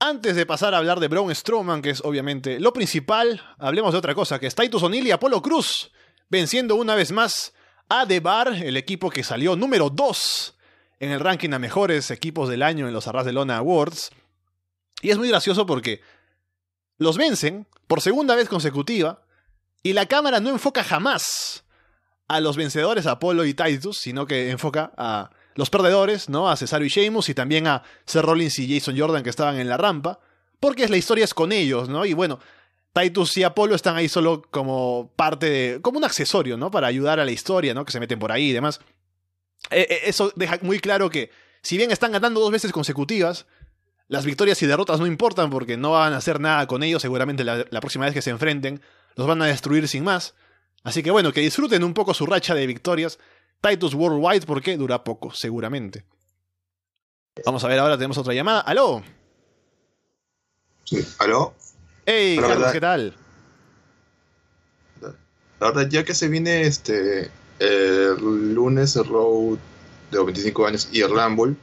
[0.00, 3.98] Antes de pasar a hablar de Braun Strowman, que es obviamente lo principal, hablemos de
[3.98, 5.90] otra cosa, que es Titus O'Neill y Apollo Cruz,
[6.28, 7.52] venciendo una vez más
[7.88, 10.54] a The Bar, el equipo que salió número 2
[11.00, 14.10] en el ranking a mejores equipos del año en los Arras de Lona Awards.
[15.00, 16.00] Y es muy gracioso porque
[16.98, 19.22] los vencen por segunda vez consecutiva
[19.82, 21.64] y la cámara no enfoca jamás
[22.28, 26.50] a los vencedores Apolo y Titus, sino que enfoca a los perdedores, ¿no?
[26.50, 29.68] A Cesaro y Sheamus y también a Seth Rollins y Jason Jordan que estaban en
[29.68, 30.20] la rampa,
[30.60, 32.04] porque la historia es con ellos, ¿no?
[32.04, 32.38] Y bueno,
[32.92, 36.70] Titus y Apolo están ahí solo como parte de, como un accesorio, ¿no?
[36.70, 37.84] Para ayudar a la historia, ¿no?
[37.84, 38.80] Que se meten por ahí y demás.
[39.70, 41.30] Eh, eh, eso deja muy claro que,
[41.62, 43.46] si bien están ganando dos veces consecutivas,
[44.08, 47.02] las victorias y derrotas no importan porque no van a hacer nada con ellos.
[47.02, 48.80] Seguramente la, próxima vez que se enfrenten
[49.14, 50.34] los van a destruir sin más.
[50.82, 53.18] Así que bueno, que disfruten un poco su racha de victorias.
[53.60, 56.04] Titus Worldwide porque dura poco, seguramente.
[57.44, 58.60] Vamos a ver, ahora tenemos otra llamada.
[58.60, 59.02] ¡Aló!
[60.84, 61.54] Sí, ¿aló?
[62.06, 63.16] ¡Hey, Carlos, qué tal!
[65.60, 69.58] La verdad, ya que se viene este el lunes el Road
[70.10, 71.56] de los 25 años y el Rumble,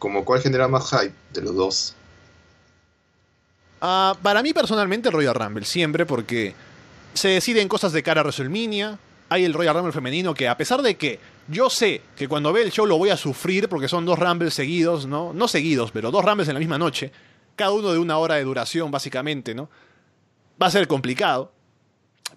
[0.00, 1.94] como cuál genera más hype de los dos.
[3.82, 6.54] Uh, para mí personalmente el Royal Rumble, siempre porque
[7.14, 8.98] se deciden cosas de cara a WrestleMania.
[9.28, 12.62] Hay el Royal Rumble femenino que a pesar de que yo sé que cuando ve
[12.62, 15.32] el show lo voy a sufrir porque son dos Rumbles seguidos, ¿no?
[15.34, 17.12] No seguidos, pero dos Rumbles en la misma noche,
[17.54, 19.68] cada uno de una hora de duración básicamente, ¿no?
[20.60, 21.52] Va a ser complicado.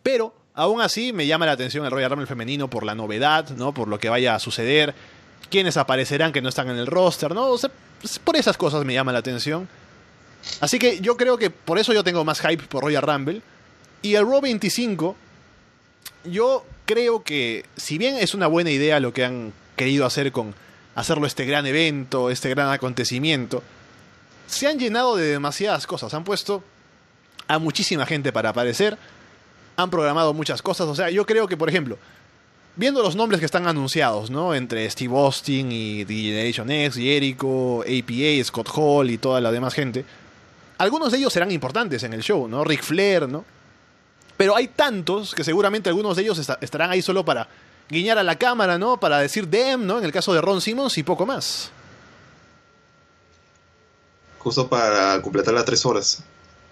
[0.04, 3.74] Pero aún así me llama la atención el Royal Rumble femenino por la novedad, ¿no?
[3.74, 4.94] Por lo que vaya a suceder
[5.50, 7.56] quiénes aparecerán que no están en el roster, ¿no?
[8.02, 9.68] Pues, por esas cosas me llama la atención.
[10.60, 13.42] Así que yo creo que por eso yo tengo más hype por Royal Rumble.
[14.02, 15.16] Y el Raw 25,
[16.26, 20.54] yo creo que si bien es una buena idea lo que han querido hacer con
[20.96, 23.64] hacerlo este gran evento, este gran acontecimiento,
[24.48, 26.14] se han llenado de demasiadas cosas.
[26.14, 26.64] Han puesto
[27.48, 28.98] a muchísima gente para aparecer,
[29.78, 30.88] han programado muchas cosas.
[30.88, 31.98] O sea, yo creo que, por ejemplo,
[32.76, 34.56] viendo los nombres que están anunciados, ¿no?
[34.56, 39.74] Entre Steve Austin y The Generation X, Jericho, APA, Scott Hall y toda la demás
[39.74, 40.06] gente.
[40.78, 42.64] Algunos de ellos serán importantes en el show, ¿no?
[42.64, 43.46] Ric Flair, ¿no?
[44.38, 47.48] Pero hay tantos que seguramente algunos de ellos estarán ahí solo para
[47.90, 49.00] guiñar a la cámara, ¿no?
[49.00, 50.00] Para decir dem, ¿no?
[50.00, 51.70] En el caso de Ron Simmons y poco más.
[54.40, 56.24] Justo para completar las tres horas.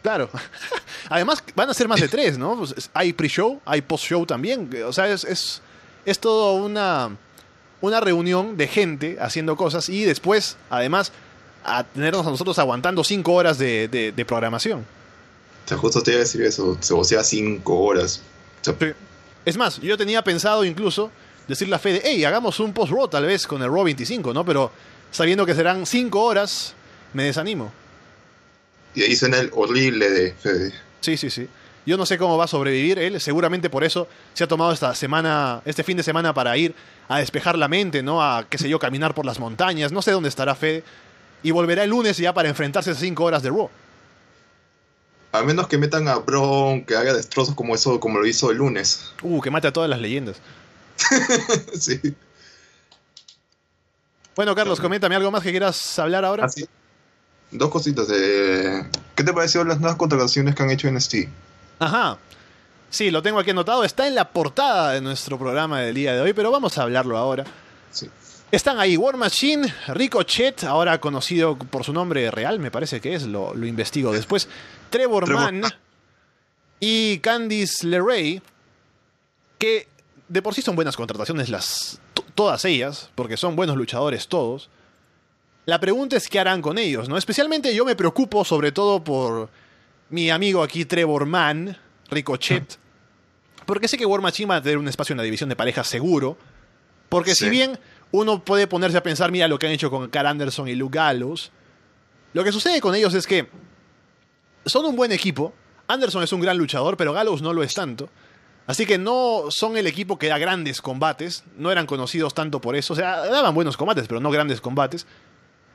[0.02, 0.30] Claro.
[1.10, 2.58] Además, van a ser más de tres, ¿no?
[2.58, 4.70] Pues, hay pre-show, hay post-show también.
[4.84, 5.62] O sea, es, es,
[6.06, 7.16] es todo una,
[7.82, 11.12] una reunión de gente haciendo cosas y después, además,
[11.64, 14.80] a tenernos a nosotros aguantando cinco horas de, de, programación.
[14.80, 18.22] O sea, justo te iba a decir eso, se vocea cinco horas.
[19.46, 21.12] Es más, yo tenía pensado incluso
[21.48, 24.46] decirle a Fede, hey, hagamos un post-row tal vez con el Raw 25, ¿no?
[24.46, 24.72] Pero
[25.12, 26.74] sabiendo que serán cinco horas,
[27.14, 27.72] me desanimo.
[28.94, 30.74] Y ahí suena el horrible de Fede.
[31.00, 31.48] Sí, sí, sí.
[31.86, 34.94] Yo no sé cómo va a sobrevivir él, seguramente por eso se ha tomado esta
[34.94, 36.76] semana, este fin de semana para ir
[37.08, 38.22] a despejar la mente, ¿no?
[38.22, 40.84] A, qué sé yo, caminar por las montañas, no sé dónde estará Fede.
[41.44, 43.70] Y volverá el lunes ya para enfrentarse a cinco horas de Raw.
[45.32, 48.58] A menos que metan a Bron, que haga destrozos como eso, como lo hizo el
[48.58, 49.14] lunes.
[49.24, 50.38] Uh, que mate a todas las leyendas.
[51.80, 52.00] sí.
[54.36, 56.46] Bueno, Carlos, coméntame algo más que quieras hablar ahora.
[56.46, 56.66] Así.
[56.66, 56.70] Ah,
[57.52, 58.08] Dos cositas.
[58.08, 61.30] de ¿Qué te pareció las nuevas contrataciones que han hecho en Steam?
[61.82, 62.20] Ajá.
[62.92, 63.84] Sí, lo tengo aquí anotado.
[63.84, 67.18] Está en la portada de nuestro programa del día de hoy, pero vamos a hablarlo
[67.18, 67.44] ahora.
[67.90, 68.08] Sí.
[68.52, 73.24] Están ahí War Machine, Ricochet, ahora conocido por su nombre real, me parece que es,
[73.24, 74.48] lo, investigo después.
[74.90, 75.64] Trevor, Mann
[76.80, 78.42] y Candice LeRae,
[79.58, 79.88] que
[80.28, 82.00] de por sí son buenas contrataciones las
[82.36, 84.70] todas ellas, porque son buenos luchadores todos.
[85.66, 87.18] La pregunta es qué harán con ellos, ¿no?
[87.18, 89.50] Especialmente yo me preocupo sobre todo por
[90.12, 91.78] mi amigo aquí Trevor Mann,
[92.10, 92.78] Ricochet,
[93.66, 95.88] porque sé que War Machine va a tener un espacio en la división de parejas
[95.88, 96.38] seguro,
[97.10, 97.80] porque si bien
[98.12, 100.98] uno puede ponerse a pensar, mira lo que han hecho con Carl Anderson y Luke
[100.98, 101.52] Gallows,
[102.34, 103.48] lo que sucede con ellos es que
[104.66, 105.54] son un buen equipo,
[105.88, 108.10] Anderson es un gran luchador, pero Gallows no lo es tanto.
[108.68, 112.76] Así que no son el equipo que da grandes combates, no eran conocidos tanto por
[112.76, 115.08] eso, o sea, daban buenos combates, pero no grandes combates.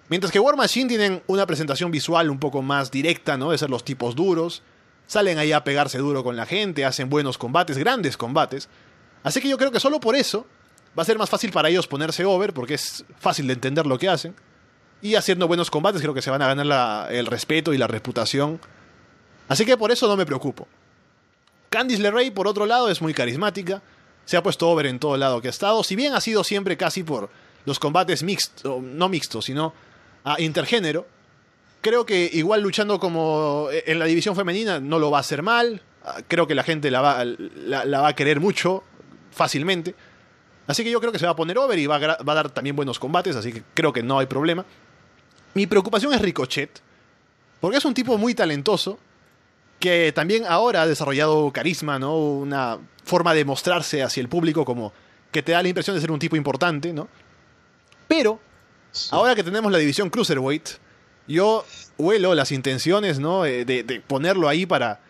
[0.09, 3.51] Mientras que War Machine tienen una presentación visual un poco más directa, ¿no?
[3.51, 4.63] De ser los tipos duros,
[5.07, 8.69] salen ahí a pegarse duro con la gente, hacen buenos combates, grandes combates.
[9.25, 10.47] Así que yo creo que solo por eso
[10.97, 13.99] va a ser más fácil para ellos ponerse over, porque es fácil de entender lo
[13.99, 14.35] que hacen.
[15.03, 18.61] Y haciendo buenos combates creo que se van a ganar el respeto y la reputación.
[19.49, 20.69] Así que por eso no me preocupo.
[21.69, 23.83] Candice LeRae, por otro lado, es muy carismática.
[24.25, 25.83] Se ha puesto over en todo lado que ha estado.
[25.85, 27.29] Si bien ha sido siempre casi por
[27.65, 29.75] los combates mixtos, no mixtos, sino
[30.27, 31.07] a intergénero.
[31.81, 35.81] Creo que igual luchando como en la división femenina no lo va a hacer mal.
[36.29, 38.83] Creo que la gente la va, la, va a querer mucho,
[39.31, 39.95] fácilmente.
[40.67, 42.35] Así que yo creo que se va a poner over y va a, va a,
[42.35, 44.65] dar también buenos combates, así que creo que no hay problema.
[45.55, 46.81] Mi preocupación es Ricochet,
[47.61, 48.99] porque es un tipo muy talentoso,
[49.79, 52.17] que también ahora ha desarrollado carisma, ¿no?
[52.19, 54.93] Una forma de mostrarse hacia el público como
[55.31, 57.09] que te da la impresión de ser un tipo importante, ¿no?
[58.09, 58.41] Pero,
[59.11, 60.69] ahora que tenemos la división Cruiserweight,
[61.29, 61.65] yo
[61.99, 63.45] huelo las intenciones, ¿no?
[63.45, 65.01] Eh, de, ponerlo ahí para,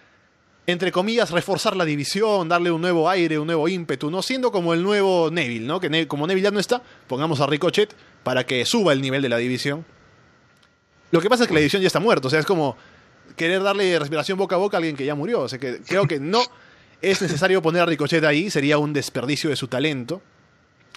[0.67, 4.23] entre comillas, reforzar la división, darle un nuevo aire, un nuevo ímpetu, ¿no?
[4.23, 5.81] Siendo como el nuevo Neville, ¿no?
[5.81, 9.29] Que como Neville ya no está, pongamos a Ricochet para que suba el nivel de
[9.29, 9.85] la división.
[11.11, 12.77] Lo que pasa es que la división ya está muerta, o sea, es como
[13.37, 15.41] querer darle respiración boca a boca a alguien que ya murió.
[15.41, 16.43] O sea que creo que no
[17.03, 20.23] es necesario poner a Ricochet ahí, sería un desperdicio de su talento.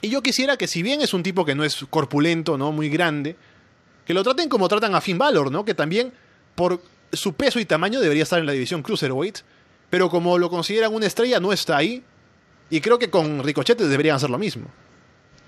[0.01, 2.71] Y yo quisiera que si bien es un tipo que no es corpulento, ¿no?
[2.71, 3.35] Muy grande,
[4.05, 5.65] que lo traten como tratan a Finn Balor, ¿no?
[5.65, 6.13] Que también
[6.55, 6.81] por
[7.11, 9.39] su peso y tamaño debería estar en la división Cruiserweight,
[9.89, 12.03] pero como lo consideran una estrella no está ahí.
[12.69, 14.67] Y creo que con Ricochet deberían hacer lo mismo.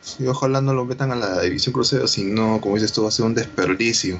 [0.02, 3.10] Sí, ojalá no lo metan a la división crucero, si no, como dices tú, va
[3.10, 4.20] a ser un desperdicio.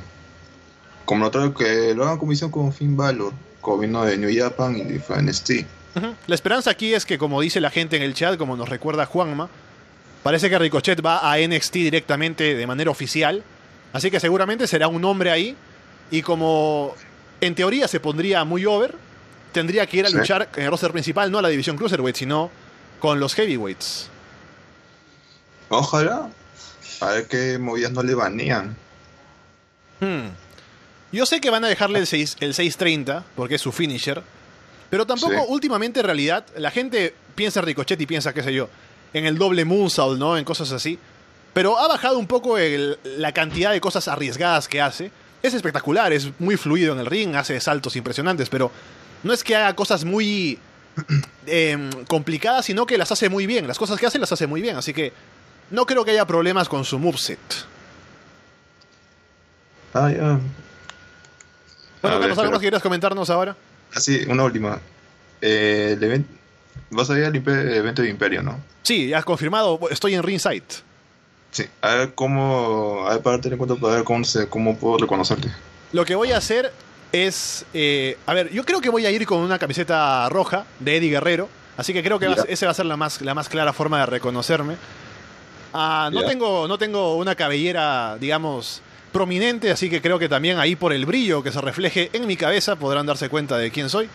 [1.06, 4.78] Como lo otro que lo hagan comisión con Finn Balor, como vino de New Japan
[4.78, 5.52] y de NXT.
[6.28, 9.08] La esperanza aquí es que, como dice la gente en el chat, como nos recuerda
[9.08, 9.50] Juanma,
[10.24, 13.44] Parece que Ricochet va a NXT directamente de manera oficial.
[13.94, 15.56] Así que seguramente será un hombre ahí.
[16.12, 16.96] Y como
[17.40, 18.96] en teoría se pondría muy over,
[19.52, 22.52] tendría que ir a luchar en el roster principal, no a la división Cruiserweight, sino
[23.00, 24.10] con los Heavyweights.
[25.70, 26.30] Ojalá.
[27.00, 28.76] A ver qué movidas no le banean.
[30.00, 30.30] Hmm.
[31.12, 34.22] Yo sé que van a dejarle el, 6, el 630, porque es su finisher.
[34.90, 38.70] Pero tampoco últimamente en realidad la gente piensa en Ricochet y piensa, qué sé yo,
[39.14, 40.38] en el doble moonsault, ¿no?
[40.38, 40.98] En cosas así.
[41.54, 42.58] Pero ha bajado un poco
[43.04, 45.12] la cantidad de cosas arriesgadas que hace.
[45.44, 48.72] Es espectacular, es muy fluido en el ring, hace saltos impresionantes, pero
[49.24, 50.60] no es que haga cosas muy
[51.46, 53.68] em, complicadas, sino que las hace muy bien.
[53.68, 55.12] Las cosas que hace las hace muy bien, así que
[55.72, 57.40] no creo que haya problemas con su moveset.
[59.94, 60.40] Ah, ya.
[62.02, 63.56] Bueno, Carlos, ¿algo más que quieras comentarnos ahora?
[63.94, 64.80] Ah, sí, una última.
[65.42, 65.98] Eh,
[66.90, 68.60] vas a ir al evento de Imperio, ¿no?
[68.84, 69.80] Sí, has confirmado.
[69.90, 70.64] Estoy en Ringside.
[71.52, 73.06] Sí, a ver cómo.
[73.08, 75.50] A ver, para tener en cuenta, para ver cómo, cómo puedo reconocerte.
[75.92, 76.72] Lo que voy a hacer
[77.12, 77.66] es.
[77.74, 81.10] eh, a ver, yo creo que voy a ir con una camiseta roja de Eddie
[81.12, 81.50] Guerrero.
[81.78, 82.44] Así que creo que Ya.
[82.48, 84.76] esa va a ser la más, la más clara forma de reconocerme.
[85.74, 86.28] Ah, no, Ya.
[86.28, 88.82] tengo, no tengo una cabellera, digamos,
[89.12, 92.36] prominente, así que creo que también ahí por el brillo que se refleje en mi
[92.38, 94.10] cabeza podrán darse cuenta de quién soy.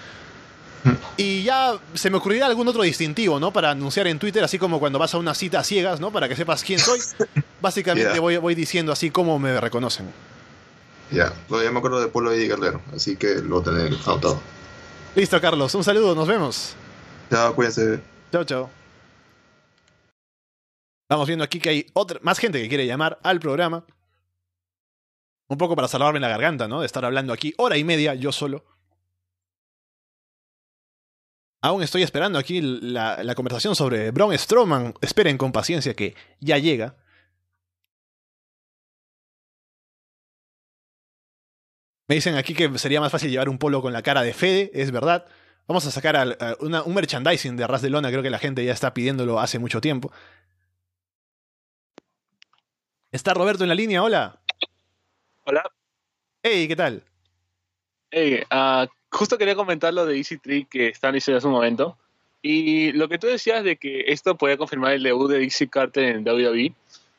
[1.17, 3.53] Y ya se me ocurrirá algún otro distintivo, ¿no?
[3.53, 6.13] Para anunciar en Twitter, así como cuando vas a una cita a ciegas, ¿no?
[6.13, 7.01] Para que sepas quién soy.
[7.61, 10.11] Básicamente voy, voy diciendo así cómo me reconocen.
[11.11, 14.41] Ya, todavía me acuerdo de Polo Eddie Guerrero, así que lo tener anotado.
[15.15, 15.75] Listo, Carlos.
[15.75, 16.75] Un saludo, nos vemos.
[17.31, 18.01] Ya, cuídense.
[18.31, 18.71] Chao, chao.
[21.09, 23.85] Vamos viendo aquí que hay otra, más gente que quiere llamar al programa.
[25.49, 26.81] Un poco para salvarme la garganta, ¿no?
[26.81, 28.65] De estar hablando aquí hora y media yo solo.
[31.67, 34.95] Aún estoy esperando aquí la, la conversación sobre Braun Strowman.
[35.01, 36.95] Esperen con paciencia que ya llega.
[42.09, 44.71] Me dicen aquí que sería más fácil llevar un polo con la cara de Fede,
[44.75, 45.27] es verdad.
[45.67, 48.39] Vamos a sacar al- a una- un merchandising de Ras de Lona, creo que la
[48.39, 50.13] gente ya está pidiéndolo hace mucho tiempo.
[53.11, 54.41] Está Roberto en la línea, hola.
[55.47, 55.65] Hola.
[56.45, 57.03] Hey, ¿qué tal?
[58.13, 61.97] Hey, ah, justo quería comentar lo de Easy Tree que Stan hizo hace un momento.
[62.43, 66.05] Y lo que tú decías de que esto podía confirmar el debut de Dixie Carter
[66.05, 66.73] en WWE,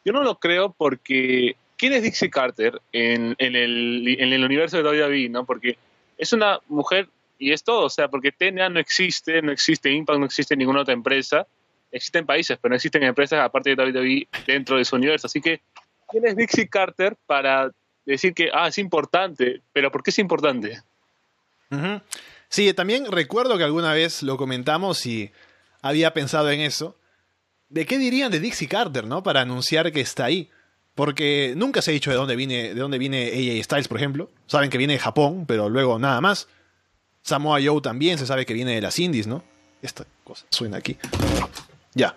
[0.05, 5.29] yo no lo creo porque ¿quién es Dixie Carter en, el universo de WWE?
[5.29, 5.45] ¿no?
[5.45, 5.77] Porque
[6.17, 10.19] es una mujer y es todo, o sea, porque TNA no existe, no existe Impact,
[10.19, 11.45] no existe ninguna otra empresa.
[11.91, 15.27] Existen países, pero no existen empresas aparte de WWE dentro de su universo.
[15.27, 15.61] Así que,
[16.09, 17.71] ¿quién es Dixie Carter para
[18.05, 19.61] decir que, ah, es importante?
[19.71, 20.81] Pero ¿por qué es importante?
[22.49, 25.31] Sí, también recuerdo que alguna vez lo comentamos y
[25.81, 26.97] había pensado en eso.
[27.69, 29.23] ¿De qué dirían de Dixie Carter, no?
[29.23, 30.49] Para anunciar que está ahí.
[30.95, 34.31] Porque nunca se ha dicho de dónde viene, de dónde viene AJ Styles, por ejemplo.
[34.47, 36.47] Saben que viene de Japón, pero luego nada más.
[37.21, 39.43] Samoa Joe también se sabe que viene de las Indies, ¿no?
[39.81, 40.97] Esta cosa suena aquí.
[41.93, 42.15] Ya.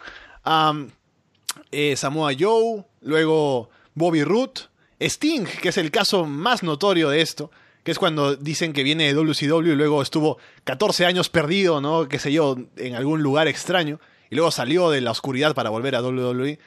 [1.73, 4.61] Eh, Samoa Joe, luego Bobby Root,
[5.01, 7.51] Sting, que es el caso más notorio de esto,
[7.83, 12.09] que es cuando dicen que viene de WCW y luego estuvo 14 años perdido, ¿no?
[12.09, 15.97] Qué sé yo, en algún lugar extraño, y luego salió de la oscuridad para volver
[15.97, 16.59] a WWE.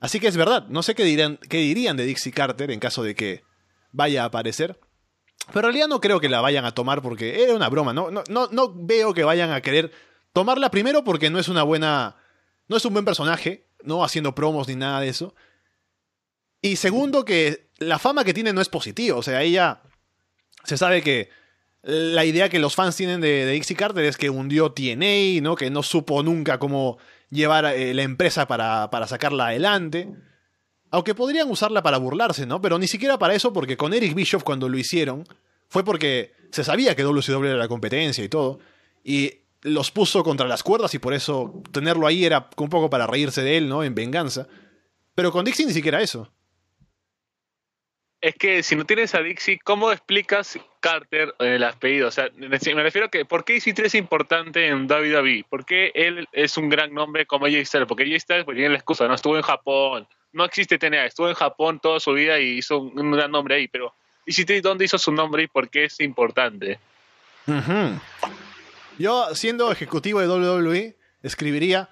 [0.00, 3.14] Así que es verdad, no sé qué, qué dirían de Dixie Carter en caso de
[3.14, 3.42] que
[3.92, 4.78] vaya a aparecer.
[5.48, 8.10] Pero en realidad no creo que la vayan a tomar porque era una broma, ¿no?
[8.10, 9.92] No, no, no veo que vayan a querer
[10.32, 12.16] tomarla primero porque no es una buena.
[12.68, 15.34] No es un buen personaje, no haciendo promos ni nada de eso.
[16.62, 19.16] Y segundo, que la fama que tiene no es positiva.
[19.16, 19.82] O sea, ella.
[20.64, 21.30] Se sabe que
[21.82, 25.54] la idea que los fans tienen de, de Dixie Carter es que hundió TNA, ¿no?
[25.54, 26.98] Que no supo nunca cómo
[27.30, 30.08] llevar eh, la empresa para, para sacarla adelante.
[30.90, 32.60] Aunque podrían usarla para burlarse, ¿no?
[32.60, 35.24] Pero ni siquiera para eso, porque con Eric Bischoff cuando lo hicieron,
[35.68, 38.60] fue porque se sabía que WCW era la competencia y todo.
[39.02, 43.06] Y los puso contra las cuerdas y por eso tenerlo ahí era un poco para
[43.06, 43.82] reírse de él, ¿no?
[43.82, 44.46] En venganza.
[45.14, 46.30] Pero con Dixie ni siquiera eso.
[48.24, 52.08] Es que si no tienes a Dixie, ¿cómo explicas Carter en el apellido?
[52.08, 55.44] O sea, me refiero a que, ¿por qué Easy 3 es importante en WWE?
[55.46, 57.86] ¿Por qué él es un gran nombre como AJ Styles?
[57.86, 59.14] Porque AJ Styles pues, tiene la excusa, ¿no?
[59.14, 63.10] Estuvo en Japón, no existe TNA, estuvo en Japón toda su vida y hizo un,
[63.10, 66.78] gran nombre ahí, pero Easy 3, ¿dónde hizo su nombre y por qué es importante?
[68.98, 71.90] Yo, siendo ejecutivo de WWE, escribiría.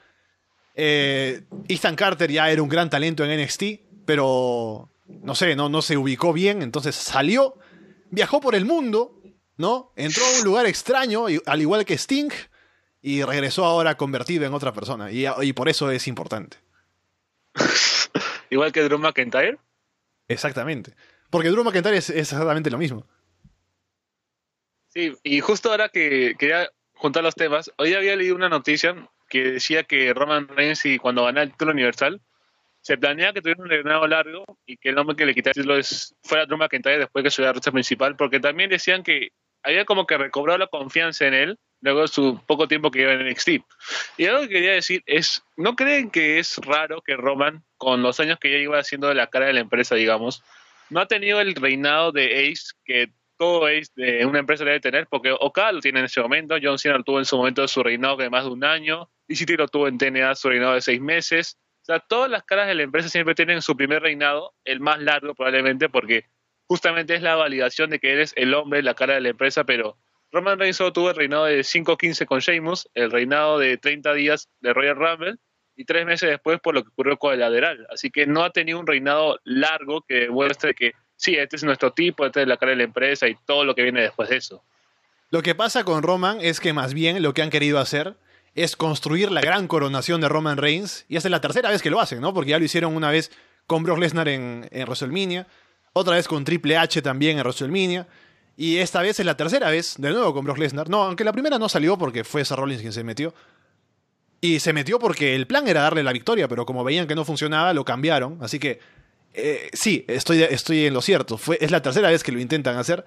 [0.76, 3.62] eh, Ethan Carter ya era un gran talento en NXT,
[4.06, 4.88] pero
[5.22, 7.58] no sé, no, no se ubicó bien, entonces salió,
[8.10, 9.20] viajó por el mundo,
[9.56, 9.92] ¿no?
[9.96, 12.30] Entró a un lugar extraño, al igual que Sting,
[13.00, 16.58] y regresó ahora convertido en otra persona, y, y por eso es importante.
[18.50, 19.58] Igual que Drew McIntyre.
[20.28, 20.94] Exactamente.
[21.30, 23.06] Porque Drew McIntyre es, es exactamente lo mismo.
[24.88, 29.52] Sí, y justo ahora que quería juntar los temas, hoy había leído una noticia que
[29.52, 32.20] decía que Roman Reigns y cuando ganara el título universal
[32.82, 35.62] se planea que tuviera un reinado largo y que el nombre que le quitara el
[35.62, 39.02] título es, fuera Drew McIntyre después que subiera a la ruta principal, porque también decían
[39.04, 39.30] que
[39.62, 43.12] había como que recobrado la confianza en él luego de su poco tiempo que lleva
[43.12, 43.48] en NXT.
[44.16, 48.18] Y algo que quería decir es, ¿no creen que es raro que Roman, con los
[48.20, 50.42] años que ya iba haciendo de la cara de la empresa, digamos,
[50.90, 55.06] no ha tenido el reinado de Ace que todo Ace de una empresa debe tener?
[55.08, 57.68] Porque Okada lo tiene en ese momento, John Cena lo tuvo en su momento de
[57.68, 60.80] su reinado de más de un año, ECT lo tuvo en TNA su reinado de
[60.80, 61.58] seis meses.
[61.82, 65.00] O sea, todas las caras de la empresa siempre tienen su primer reinado, el más
[65.00, 66.26] largo probablemente, porque
[66.68, 69.98] justamente es la validación de que eres el hombre, la cara de la empresa, pero
[70.30, 74.48] Roman Reigns solo tuvo el reinado de 5-15 con Sheamus, el reinado de 30 días
[74.60, 75.34] de Royal Rumble
[75.76, 77.86] y tres meses después por lo que ocurrió con el lateral.
[77.90, 81.92] Así que no ha tenido un reinado largo que demuestre que sí, este es nuestro
[81.92, 84.36] tipo, este es la cara de la empresa y todo lo que viene después de
[84.36, 84.62] eso.
[85.30, 88.14] Lo que pasa con Roman es que más bien lo que han querido hacer
[88.54, 91.04] es construir la gran coronación de Roman Reigns.
[91.08, 92.34] Y esta es la tercera vez que lo hacen, ¿no?
[92.34, 93.30] Porque ya lo hicieron una vez
[93.66, 95.46] con Brock Lesnar en, en WrestleMania,
[95.92, 98.06] otra vez con Triple H también en WrestleMania.
[98.56, 100.88] Y esta vez es la tercera vez, de nuevo con Brock Lesnar.
[100.88, 103.34] No, aunque la primera no salió porque fue Seth Rollins quien se metió.
[104.40, 107.24] Y se metió porque el plan era darle la victoria, pero como veían que no
[107.24, 108.38] funcionaba, lo cambiaron.
[108.42, 108.80] Así que
[109.34, 111.38] eh, sí, estoy, estoy en lo cierto.
[111.38, 113.04] Fue, es la tercera vez que lo intentan hacer.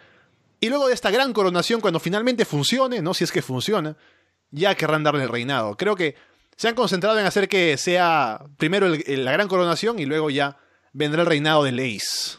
[0.59, 3.13] Y luego de esta gran coronación, cuando finalmente funcione, ¿no?
[3.13, 3.95] Si es que funciona,
[4.51, 5.75] ya querrán darle el reinado.
[5.77, 6.15] Creo que
[6.55, 10.57] se han concentrado en hacer que sea primero la gran coronación y luego ya
[10.93, 12.37] vendrá el reinado de Ace.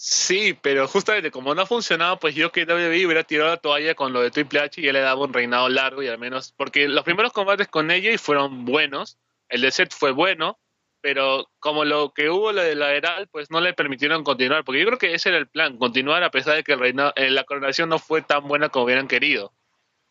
[0.00, 3.96] Sí, pero justamente como no ha funcionado, pues yo que WWE hubiera tirado la toalla
[3.96, 6.54] con lo de Triple H y ya le daba un reinado largo y al menos,
[6.56, 10.58] porque los primeros combates con ella fueron buenos, el de Seth fue bueno,
[11.00, 14.80] pero como lo que hubo lo de la Heral, pues no le permitieron continuar, porque
[14.80, 17.30] yo creo que ese era el plan, continuar a pesar de que el reinado, eh,
[17.30, 19.52] la coronación no fue tan buena como hubieran querido.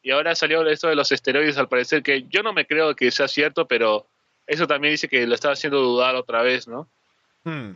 [0.01, 3.11] Y ahora salió esto de los esteroides, al parecer, que yo no me creo que
[3.11, 4.07] sea cierto, pero
[4.45, 6.87] eso también dice que lo estaba haciendo dudar otra vez, ¿no?
[7.43, 7.71] Hmm.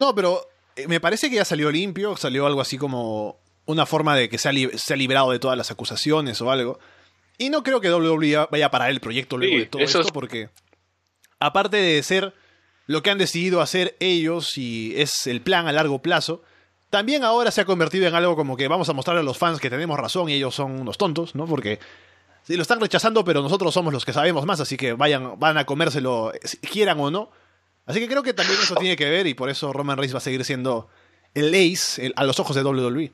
[0.00, 0.40] No, pero
[0.74, 4.38] eh, me parece que ya salió limpio, salió algo así como una forma de que
[4.38, 6.80] se ha, librado de todas las acusaciones o algo.
[7.38, 10.48] Y no creo que WWE vaya a parar el proyecto luego de todo esto, porque
[11.40, 12.34] aparte de ser
[12.86, 16.42] lo que han decidido hacer ellos y es el plan a largo plazo,
[16.90, 19.60] también ahora se ha convertido en algo como que vamos a mostrarle a los fans
[19.60, 21.46] que tenemos razón y ellos son unos tontos, ¿no?
[21.46, 21.78] Porque
[22.42, 25.56] si lo están rechazando, pero nosotros somos los que sabemos más, así que vayan, van
[25.56, 26.32] a comérselo,
[26.70, 27.30] quieran o no.
[27.86, 30.18] Así que creo que también eso tiene que ver y por eso Roman Reigns va
[30.18, 30.88] a seguir siendo
[31.34, 33.12] el ace a los ojos de WWE.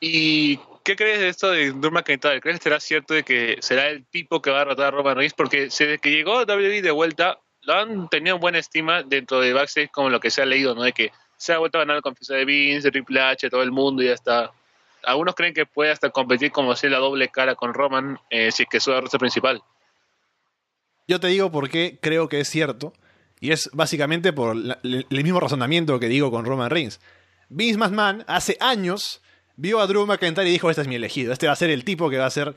[0.00, 2.40] ¿Y qué crees de esto de Drew McIntyre?
[2.40, 5.16] ¿Crees que será cierto de que será el tipo que va a derrotar a Roman
[5.16, 5.34] Reigns?
[5.34, 9.52] Porque desde que llegó a WWE de vuelta, lo han tenido buena estima dentro de
[9.52, 10.82] backstage como lo que se ha leído, ¿no?
[10.82, 13.62] De que se ha vuelto a ganar la confianza de Vince, de Triple H, todo
[13.62, 14.52] el mundo y ya está.
[15.02, 18.62] Algunos creen que puede hasta competir como ser la doble cara con Roman eh, si
[18.62, 19.62] es que sube el principal.
[21.08, 22.92] Yo te digo por qué creo que es cierto.
[23.40, 27.00] Y es básicamente por el mismo razonamiento que digo con Roman Reigns.
[27.50, 29.20] Vince McMahon hace años
[29.56, 31.84] vio a Drew McIntyre y dijo, este es mi elegido, este va a ser el
[31.84, 32.54] tipo que va a ser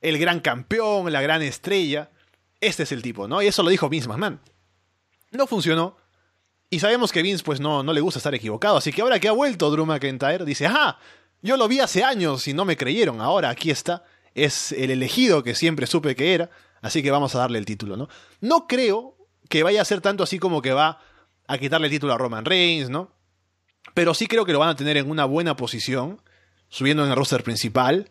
[0.00, 2.10] el gran campeón, la gran estrella.
[2.60, 3.42] Este es el tipo, ¿no?
[3.42, 4.40] Y eso lo dijo Vince McMahon.
[5.32, 5.96] No funcionó.
[6.70, 9.28] Y sabemos que Vince pues no, no le gusta estar equivocado, así que ahora que
[9.28, 10.98] ha vuelto Drew McIntyre, dice, ajá,
[11.42, 14.04] yo lo vi hace años y no me creyeron, ahora aquí está,
[14.34, 16.50] es el elegido que siempre supe que era,
[16.82, 18.08] así que vamos a darle el título, ¿no?
[18.40, 19.16] No creo
[19.48, 21.00] que vaya a ser tanto así como que va
[21.46, 23.13] a quitarle el título a Roman Reigns, ¿no?
[23.94, 26.20] Pero sí creo que lo van a tener en una buena posición,
[26.68, 28.10] subiendo en el roster principal.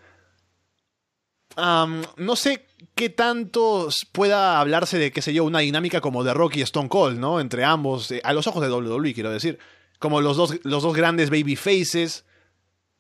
[1.58, 2.66] no sé
[2.96, 6.90] qué tanto pueda hablarse de, qué sé yo, una dinámica como de Rocky y Stone
[6.90, 7.40] Cold, ¿no?
[7.40, 9.60] Entre ambos, eh, a los ojos de WWE, quiero decir.
[10.00, 12.26] Como los dos, los dos grandes baby faces.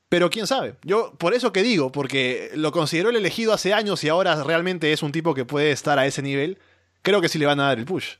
[0.09, 0.75] Pero quién sabe.
[0.83, 4.93] Yo, por eso que digo, porque lo consideró el elegido hace años y ahora realmente
[4.93, 6.59] es un tipo que puede estar a ese nivel,
[7.01, 8.17] creo que sí le van a dar el push.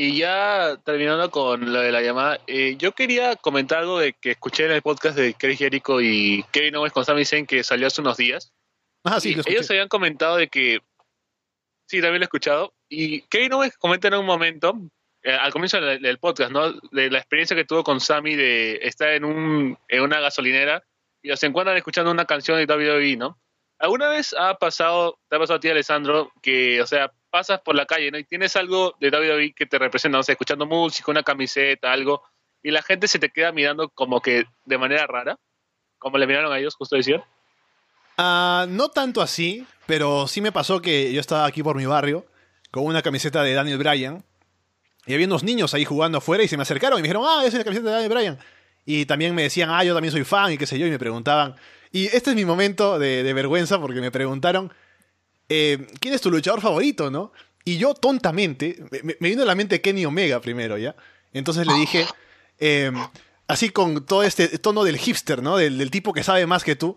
[0.00, 4.30] Y ya terminando con lo de la llamada, eh, yo quería comentar algo de que
[4.30, 7.88] escuché en el podcast de Chris Jericho y Kevin Owens con Sami Zayn que salió
[7.88, 8.52] hace unos días.
[9.02, 10.78] Ah, sí, ellos habían comentado de que...
[11.88, 12.72] Sí, también lo he escuchado.
[12.88, 14.72] Y Kevin Owens comenta en un momento,
[15.24, 16.74] eh, al comienzo del, podcast, ¿no?
[16.92, 20.80] De la experiencia que tuvo con Sami de estar en, un, en una gasolinera
[21.22, 23.36] y se encuentran escuchando una canción de WWE, ¿no?
[23.78, 27.74] ¿Alguna vez ha pasado, te ha pasado a ti, Alessandro, que, o sea, pasas por
[27.74, 28.18] la calle, ¿no?
[28.18, 32.22] Y tienes algo de David que te representa, no sé, escuchando música, una camiseta, algo,
[32.62, 35.38] y la gente se te queda mirando como que de manera rara,
[35.98, 37.22] como le miraron a ellos, justo decir.
[38.16, 42.26] Ah, no tanto así, pero sí me pasó que yo estaba aquí por mi barrio
[42.70, 44.24] con una camiseta de Daniel Bryan
[45.06, 47.40] y había unos niños ahí jugando afuera y se me acercaron y me dijeron, ah,
[47.40, 48.38] esa es la camiseta de Daniel Bryan.
[48.84, 50.98] Y también me decían, ah, yo también soy fan y qué sé yo, y me
[50.98, 51.54] preguntaban.
[51.92, 54.72] Y este es mi momento de vergüenza porque me preguntaron,
[55.48, 57.32] eh, ¿quién es tu luchador favorito, no?
[57.64, 60.94] Y yo tontamente, me, vino a la mente Kenny Omega primero, ¿ya?
[61.32, 62.06] Entonces le dije,
[62.58, 62.94] em,
[63.46, 65.56] así con todo este tono del hipster, ¿no?
[65.56, 66.96] Del, tipo que sabe más que tú.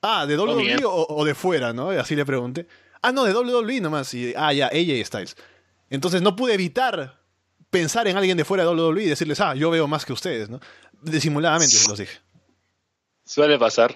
[0.00, 1.90] Ah, ¿de WWE o, de fuera, no?
[1.90, 2.66] Así le pregunté.
[3.02, 4.14] Ah, no, de WWE nomás.
[4.14, 5.36] Y, ah, ya, AJ Styles.
[5.90, 7.18] Entonces no pude evitar
[7.70, 10.48] pensar en alguien de fuera de WWE y decirles, ah, yo veo más que ustedes,
[10.48, 10.60] ¿no?
[11.02, 12.18] Disimuladamente se los dije.
[13.28, 13.94] Suele pasar.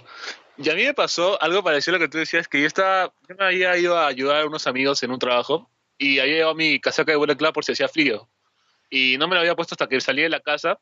[0.59, 3.12] Y a mí me pasó algo parecido a lo que tú decías, que yo estaba,
[3.28, 6.55] yo me había ido a ayudar a unos amigos en un trabajo y había llevado
[6.55, 8.28] mi casaca de Bullet Club por si hacía frío.
[8.91, 10.78] Y no me lo había puesto hasta que salí de la casa.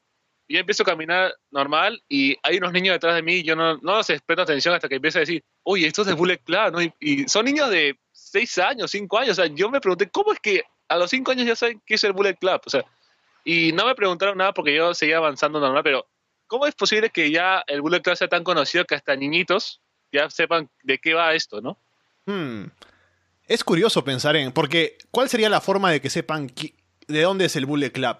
[0.48, 3.54] Y yo empiezo a caminar normal y hay unos niños detrás de mí y yo
[3.54, 6.38] no, no les presto atención hasta que empiezo a decir, oye, esto es de Bullet
[6.38, 6.94] Club, ¿no?
[6.98, 9.38] Y, son niños de 6 años, 5 años.
[9.38, 11.94] O sea, yo me pregunté, ¿cómo es que a los cinco años ya saben qué
[11.94, 12.60] es el Bullet Club.
[12.66, 12.84] O sea,
[13.44, 16.06] y no me preguntaron nada porque yo seguía avanzando normal, pero
[16.50, 19.80] ¿cómo es posible que ya el Bullet Club sea tan conocido que hasta niñitos
[20.12, 21.78] ya sepan de qué va esto, ¿no?
[22.26, 22.64] Hmm.
[23.46, 26.52] Es curioso pensar en, porque ¿cuál sería la forma de que sepan
[27.06, 28.16] de dónde es el Bullet Club?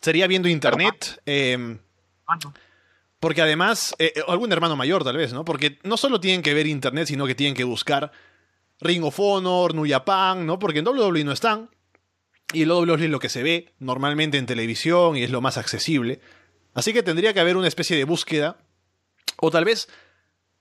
[0.00, 1.20] ¿Sería viendo internet?
[1.26, 1.78] Eh,
[3.18, 5.44] porque además, eh, eh, algún hermano mayor tal vez, ¿no?
[5.44, 8.12] Porque no solo tienen que ver internet, sino que tienen que buscar
[8.80, 10.60] Ring of Honor, New Japan, ¿no?
[10.60, 11.70] Porque en WWE no están.
[12.52, 15.58] Y el WWE es lo que se ve normalmente en televisión y es lo más
[15.58, 16.20] accesible.
[16.78, 18.56] Así que tendría que haber una especie de búsqueda.
[19.40, 19.88] O tal vez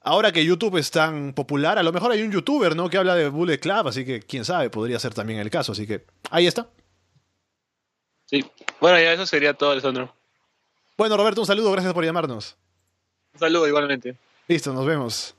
[0.01, 2.89] ahora que YouTube es tan popular, a lo mejor hay un youtuber, ¿no?
[2.89, 5.73] Que habla de Bullet Club, así que quién sabe, podría ser también el caso.
[5.73, 6.71] Así que ahí está.
[8.25, 8.43] Sí,
[8.81, 10.11] bueno, ya eso sería todo, Alessandro.
[10.97, 12.57] Bueno, Roberto, un saludo, gracias por llamarnos.
[13.33, 14.17] Un saludo igualmente.
[14.47, 15.35] Listo, nos vemos.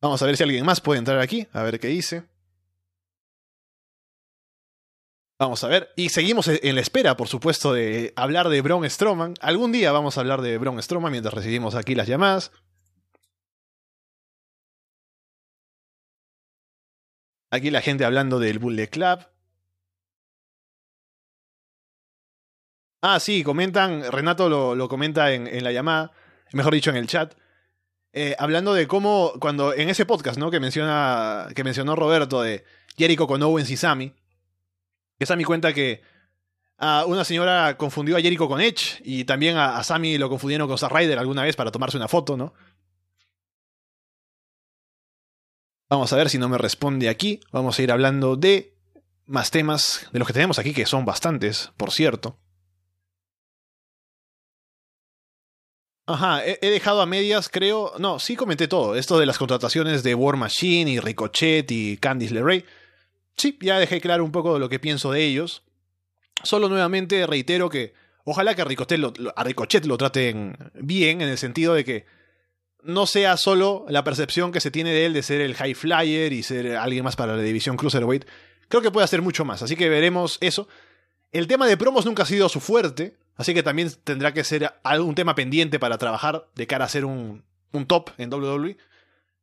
[0.00, 2.24] Vamos a ver si alguien más puede entrar aquí, a ver qué dice.
[5.42, 5.92] Vamos a ver.
[5.96, 9.34] Y seguimos en la espera, por supuesto, de hablar de Braun Strowman.
[9.40, 12.52] Algún día vamos a hablar de Braun Strowman mientras recibimos aquí las llamadas.
[17.50, 19.26] Aquí la gente hablando del Bullet Club.
[23.00, 26.12] Ah, sí, comentan, Renato lo, comenta en, la llamada,
[26.52, 27.34] mejor dicho en el chat,
[28.12, 30.52] eh, hablando de cómo, cuando en ese podcast, ¿no?
[30.52, 32.64] Que menciona, que mencionó Roberto de
[32.96, 34.14] Jericho con Owens y Sammy,
[35.18, 36.02] que Sammy cuenta que
[37.06, 40.78] una señora confundió a Jericho con Edge y también a, a Sammy lo confundieron con
[40.78, 42.54] Zack Ryder alguna vez para tomarse una foto, ¿no?
[45.92, 47.40] Vamos a ver si no me responde aquí.
[47.52, 48.74] Vamos a ir hablando de
[49.26, 52.38] más temas de los que tenemos aquí, que son bastantes, por cierto.
[56.06, 57.92] Ajá, he, dejado a medias, creo.
[57.98, 58.96] No, sí comenté todo.
[58.96, 62.64] Esto de las contrataciones de War Machine y Ricochet y Candice LeRae.
[63.36, 65.62] Sí, ya dejé claro un poco lo que pienso de ellos.
[66.42, 71.38] Solo nuevamente reitero que ojalá que a Ricochet lo, Ricochet lo traten bien, en el
[71.38, 72.06] sentido de que
[72.82, 76.32] no sea solo la percepción que se tiene de él de ser el high flyer
[76.32, 78.24] y ser alguien más para la división cruiserweight.
[78.68, 80.68] Creo que puede hacer mucho más, así que veremos eso.
[81.30, 84.72] El tema de promos nunca ha sido su fuerte, así que también tendrá que ser
[84.82, 88.76] algún tema pendiente para trabajar de cara a ser un, un top en WWE.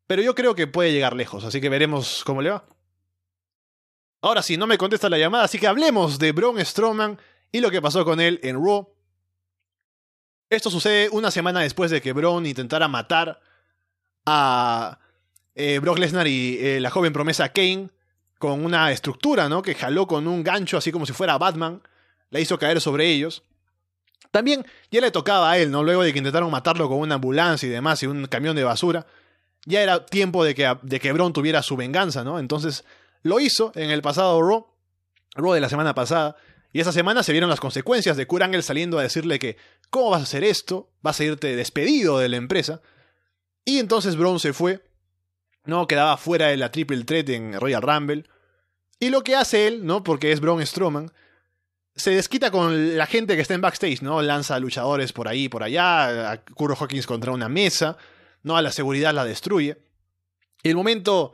[0.08, 2.66] Pero yo creo que puede llegar lejos, así que veremos cómo le va.
[4.22, 7.18] Ahora sí, no me contesta la llamada, así que hablemos de Braun Strowman
[7.52, 8.90] y lo que pasó con él en Raw.
[10.50, 13.40] Esto sucede una semana después de que Braun intentara matar
[14.26, 15.00] a
[15.56, 17.90] eh, Brock Lesnar y eh, la joven promesa Kane
[18.40, 19.62] con una estructura, ¿no?
[19.62, 21.82] Que jaló con un gancho así como si fuera Batman,
[22.30, 23.44] la hizo caer sobre ellos.
[24.32, 25.84] También ya le tocaba a él, ¿no?
[25.84, 29.06] Luego de que intentaron matarlo con una ambulancia y demás y un camión de basura,
[29.66, 32.40] ya era tiempo de que, de que tuviera su venganza, ¿no?
[32.40, 32.86] Entonces
[33.22, 34.68] lo hizo en el pasado Raw,
[35.36, 36.36] Raw de la semana pasada,
[36.72, 39.58] y esa semana se vieron las consecuencias de Kurt Angle saliendo a decirle que,
[39.90, 40.92] ¿cómo vas a hacer esto?
[41.02, 42.82] Vas a irte despedido de la empresa.
[43.66, 44.84] Y entonces Braun se fue,
[45.66, 48.26] no quedaba fuera de la Triple Threat en Royal Rumble.
[49.00, 50.04] Y lo que hace él, ¿no?
[50.04, 51.12] Porque es Braun Strowman,
[51.96, 54.22] se desquita con la gente que está en backstage, ¿no?
[54.22, 57.98] Lanza luchadores por ahí por allá, a Kuro Hawkins contra una mesa,
[58.44, 58.58] ¿no?
[58.58, 59.78] A la seguridad la destruye.
[60.64, 61.34] El momento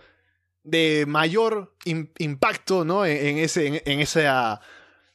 [0.65, 3.05] de mayor impacto ¿no?
[3.05, 4.59] en, ese, en, esa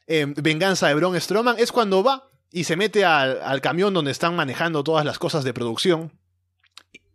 [0.07, 4.12] em, venganza de Braun Strowman es cuando va y se mete al, al, camión donde
[4.12, 6.12] están manejando todas las cosas de producción.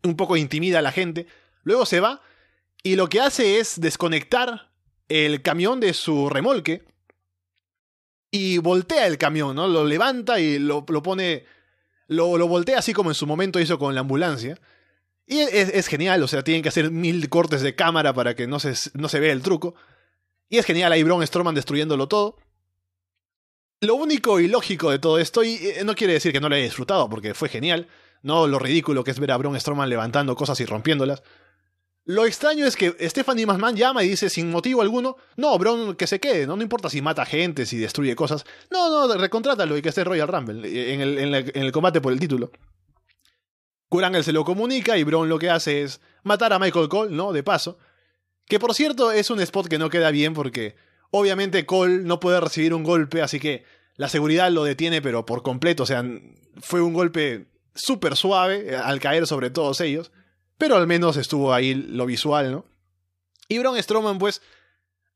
[0.04, 1.28] Un poco intimida a la gente.
[1.64, 2.22] Luego se va
[2.84, 4.70] y lo que hace es desconectar
[5.08, 6.86] el camión de su remolque
[8.32, 9.68] y voltea el camión, ¿no?
[9.68, 11.46] Lo levanta y lo, lo pone.
[12.08, 14.60] Lo, lo voltea así como en su momento hizo con la ambulancia.
[15.28, 18.60] Y es, genial, o sea, tienen que hacer mil cortes de cámara para que no
[18.60, 19.74] se, no se vea el truco.
[20.50, 22.38] Y es genial ahí Braun Strowman destruyéndolo todo.
[23.82, 26.56] Lo único y lógico de todo esto, y eh, no quiere decir que no lo
[26.56, 27.88] haya disfrutado, porque fue genial,
[28.22, 31.24] no lo ridículo que es ver a Braun Strowman levantando cosas y rompiéndolas.
[32.06, 36.06] Lo extraño es que Stephanie McMahon llama y dice sin motivo alguno, no, Braun que
[36.06, 36.56] se quede, ¿no?
[36.56, 38.46] no importa si mata gente, si destruye cosas.
[38.70, 42.14] No, no, recontrátalo y que esté Royal Rumble, eh, en el, en el combate por
[42.14, 42.52] el título.
[43.96, 47.32] Kurt se lo comunica y Braun lo que hace es matar a Michael Cole, ¿no?
[47.32, 47.78] De paso.
[48.46, 50.76] Que por cierto es un spot que no queda bien porque
[51.12, 53.64] obviamente Cole no puede recibir un golpe, así que
[53.96, 56.04] la seguridad lo detiene pero por completo, o sea,
[56.62, 60.12] fue un golpe súper suave eh, al caer sobre todos ellos,
[60.58, 62.66] pero al menos estuvo ahí lo visual, ¿no?
[63.48, 64.42] Y Braun Strowman pues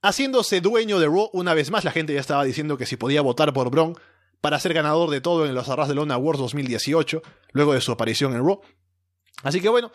[0.02, 3.22] haciéndose dueño de Raw una vez más, la gente ya estaba diciendo que si podía
[3.22, 3.98] votar por Braun,
[4.42, 7.22] para ser ganador de todo en los Arras de Lona Awards 2018,
[7.52, 8.62] luego de su aparición en Raw.
[9.44, 9.92] Así que bueno,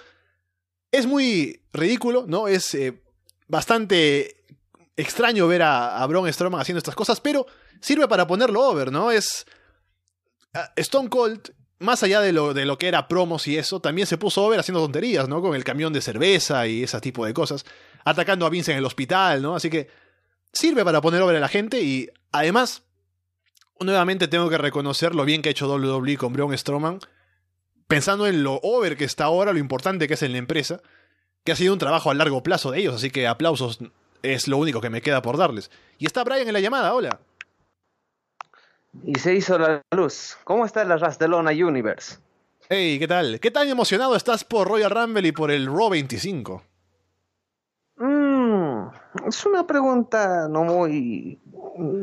[0.91, 2.49] es muy ridículo, ¿no?
[2.49, 3.03] Es eh,
[3.49, 4.45] bastante
[4.97, 7.47] extraño ver a, a Braun Strowman haciendo estas cosas, pero
[7.81, 9.11] sirve para ponerlo over, ¿no?
[9.11, 9.47] Es.
[10.77, 14.19] Stone Cold, más allá de lo, de lo que era promos y eso, también se
[14.19, 15.43] puso over haciendo tonterías, ¿no?
[15.43, 17.65] Con el camión de cerveza y ese tipo de cosas.
[18.05, 19.57] Atacando a Vince en el hospital, ¿no?
[19.57, 19.89] Así que
[20.53, 22.85] sirve para poner over a la gente y además,
[23.81, 26.99] nuevamente tengo que reconocer lo bien que ha hecho WWE con Braun Strowman.
[27.87, 30.81] Pensando en lo over que está ahora, lo importante que es en la empresa,
[31.45, 33.79] que ha sido un trabajo a largo plazo de ellos, así que aplausos
[34.23, 35.71] es lo único que me queda por darles.
[35.99, 37.21] Y está Brian en la llamada, hola.
[39.03, 40.37] Y se hizo la luz.
[40.45, 42.19] ¿Cómo está la Rastelona Universe?
[42.69, 43.41] Hey, ¿qué tal?
[43.41, 46.63] ¿Qué tan emocionado estás por Royal Rumble y por el Raw 25?
[47.97, 48.87] Mm,
[49.29, 51.39] es una pregunta no muy...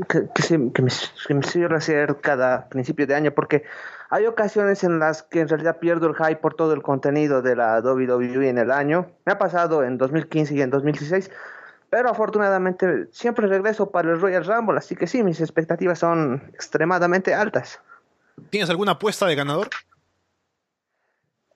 [0.08, 0.92] que, que, se, que me,
[1.28, 3.64] que me suele hacer cada principio de año, porque
[4.10, 7.56] hay ocasiones en las que en realidad pierdo el hype por todo el contenido de
[7.56, 9.10] la WWE en el año.
[9.26, 11.32] Me ha pasado en 2015 y en 2016,
[11.90, 17.34] pero afortunadamente siempre regreso para el Royal Rumble, así que sí, mis expectativas son extremadamente
[17.34, 17.80] altas.
[18.50, 19.70] ¿Tienes alguna apuesta de ganador?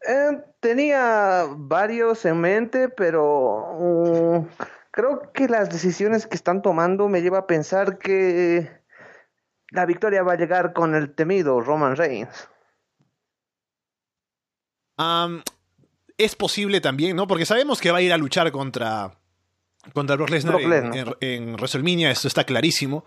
[0.07, 4.47] Eh, tenía varios en mente, pero um,
[4.95, 8.71] creo que las decisiones que están tomando me lleva a pensar que
[9.69, 12.47] la victoria va a llegar con el temido Roman Reigns.
[14.97, 15.41] Um,
[16.17, 17.27] es posible también, ¿no?
[17.27, 19.19] Porque sabemos que va a ir a luchar contra,
[19.93, 23.03] contra Brock Lesnar en, en, en, WrestleMania, eso está clarísimo.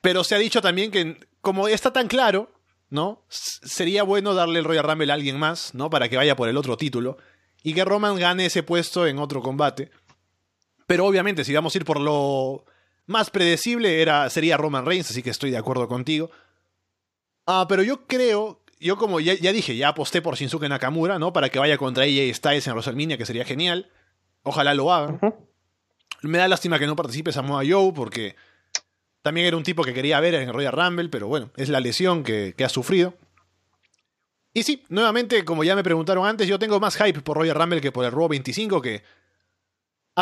[0.00, 2.50] Pero se ha dicho también que, como está tan claro,
[2.88, 3.22] ¿no?
[3.28, 5.90] Sería bueno darle el Royal Rumble a alguien más, ¿no?
[5.90, 7.18] Para que vaya por el otro título.
[7.62, 9.90] Y que Roman gane ese puesto en otro combate.
[10.88, 12.64] Pero obviamente, si vamos a ir por lo
[13.04, 16.30] más predecible, era, sería Roman Reigns, así que estoy de acuerdo contigo.
[17.46, 21.30] Ah, pero yo creo, yo como ya, ya, dije, ya aposté por Shinsuke Nakamura, ¿no?
[21.34, 23.90] Para que vaya contra AJ Styles en WrestleMania, que sería genial.
[24.44, 25.18] Ojalá lo hagan.
[25.20, 25.34] Uh -huh.
[26.22, 28.34] Me da lástima que no participe Samoa Joe, porque
[29.20, 32.24] también era un tipo que quería ver en Royal Rumble, pero bueno, es la lesión
[32.24, 33.12] que, que, ha sufrido.
[34.54, 37.82] Y sí, nuevamente, como ya me preguntaron antes, yo tengo más hype por Royal Rumble
[37.82, 39.02] que por el Raw 25, que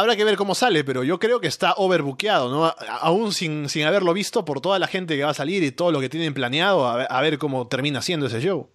[0.01, 2.75] habrá que ver cómo sale, pero yo creo que está overbookeado, ¿no?
[3.01, 5.93] Aún sin, sin haberlo visto por toda la gente que va a salir y todo
[5.93, 8.71] lo que tienen planeado, a ver, a ver cómo termina siendo ese show.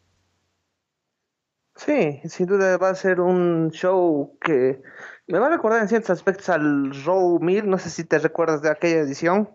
[1.76, 4.82] Sí, sin duda va a ser un show que
[5.28, 8.62] me va a recordar en ciertos aspectos al Raw 1000, no sé si te recuerdas
[8.62, 9.50] de aquella edición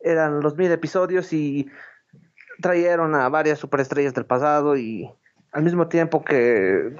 [0.00, 1.70] eran los mil episodios y
[2.60, 5.10] trajeron a varias superestrellas del pasado y
[5.52, 6.96] al mismo tiempo que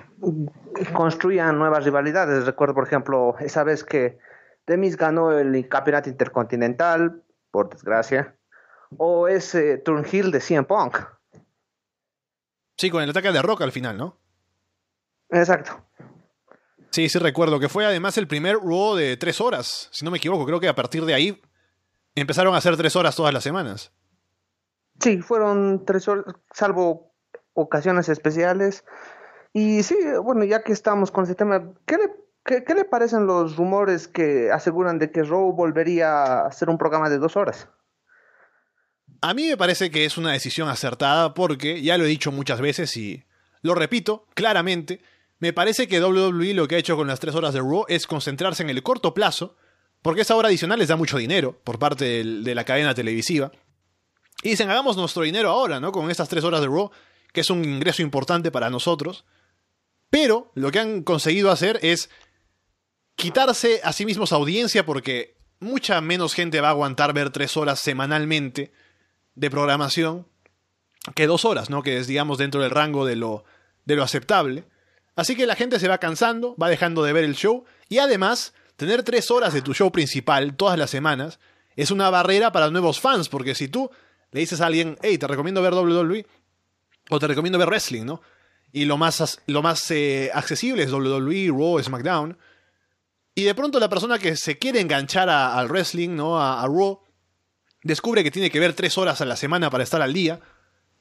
[0.93, 2.47] construían nuevas rivalidades.
[2.47, 4.19] Recuerdo, por ejemplo, esa vez que
[4.67, 8.37] Demis ganó el campeonato intercontinental, por desgracia,
[8.97, 10.99] o ese Turnhill de CM Punk.
[12.77, 14.17] Sí, con el ataque de Rock al final, ¿no?
[15.29, 15.85] Exacto.
[16.91, 20.19] Sí, sí recuerdo que fue además el primer Raw de tres horas, si no me
[20.19, 20.45] equivoco.
[20.45, 21.41] Creo que a partir de ahí
[22.17, 23.93] empezaron a hacer tres horas todas las semanas.
[24.99, 27.10] Sí, fueron tres horas, salvo
[27.61, 28.85] ocasiones especiales.
[29.53, 33.57] Y sí, bueno, ya que estamos con ese tema, ¿qué le, qué, le parecen los
[33.57, 37.69] rumores que aseguran de que Raw volvería a ser un programa de dos horas?
[39.23, 42.61] A mí me parece que es una decisión acertada porque, ya lo he dicho muchas
[42.61, 43.25] veces y
[43.61, 45.01] lo repito claramente,
[45.39, 48.07] me parece que WWE lo que ha hecho con las tres horas de Raw es
[48.07, 49.57] concentrarse en el corto plazo,
[50.03, 53.51] porque esa hora adicional les da mucho dinero por parte de la cadena televisiva.
[54.43, 55.93] Y dicen, hagamos nuestro dinero ahora, ¿no?
[55.93, 56.91] Con estas tres horas de Raw,
[57.33, 59.25] que es un ingreso importante para nosotros.
[60.11, 62.11] Pero lo que han conseguido hacer es
[63.15, 67.81] quitarse a sí mismos audiencia porque mucha menos gente va a aguantar ver tres horas
[67.81, 68.73] semanalmente
[69.35, 70.27] de programación
[71.15, 71.83] que dos horas, ¿no?
[71.83, 73.45] Que es, digamos, dentro del rango de lo,
[73.85, 74.65] de lo aceptable.
[75.17, 78.55] Así que la gente se va cansando, va dejando de ver el show y además
[78.77, 81.39] tener tres horas de tu show principal todas las semanas
[81.77, 83.91] es una barrera para nuevos fans, porque si tú
[84.33, 86.27] le dices a alguien, hey, te recomiendo ver WWE
[87.11, 88.23] o te recomiendo ver wrestling, ¿no?
[88.73, 92.39] Y lo más, lo más eh, accesible es WWE, Raw, SmackDown.
[93.35, 96.41] Y de pronto la persona que se quiere enganchar a, al wrestling, ¿no?
[96.41, 97.01] A, a, Raw,
[97.83, 100.41] descubre que tiene que ver tres horas a la semana para estar al día.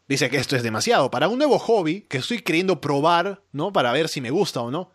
[0.08, 1.12] Dice que esto es demasiado.
[1.12, 3.72] Para un nuevo hobby que estoy queriendo probar, ¿no?
[3.72, 4.92] Para ver si me gusta o no.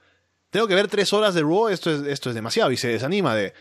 [0.50, 2.72] Tengo que ver tres horas de Raw, esto es, esto es demasiado.
[2.72, 3.54] Y se desanima de,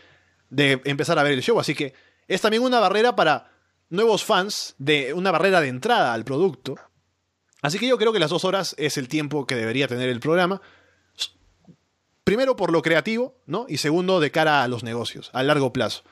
[0.49, 1.59] de empezar a ver el show.
[1.59, 1.93] Así que
[2.27, 3.51] es también una barrera para
[3.89, 6.75] nuevos fans, de una barrera de entrada al producto.
[7.63, 10.19] Así que yo creo que las dos horas es el tiempo que debería tener el
[10.19, 10.61] programa.
[12.25, 13.65] Primero por lo creativo, ¿no?
[13.69, 16.03] Y segundo de cara a los negocios, a largo plazo.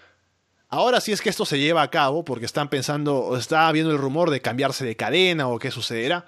[0.70, 3.92] Ahora si es que esto se lleva a cabo, porque están pensando, o está habiendo
[3.92, 6.26] el rumor de cambiarse de cadena o qué sucederá.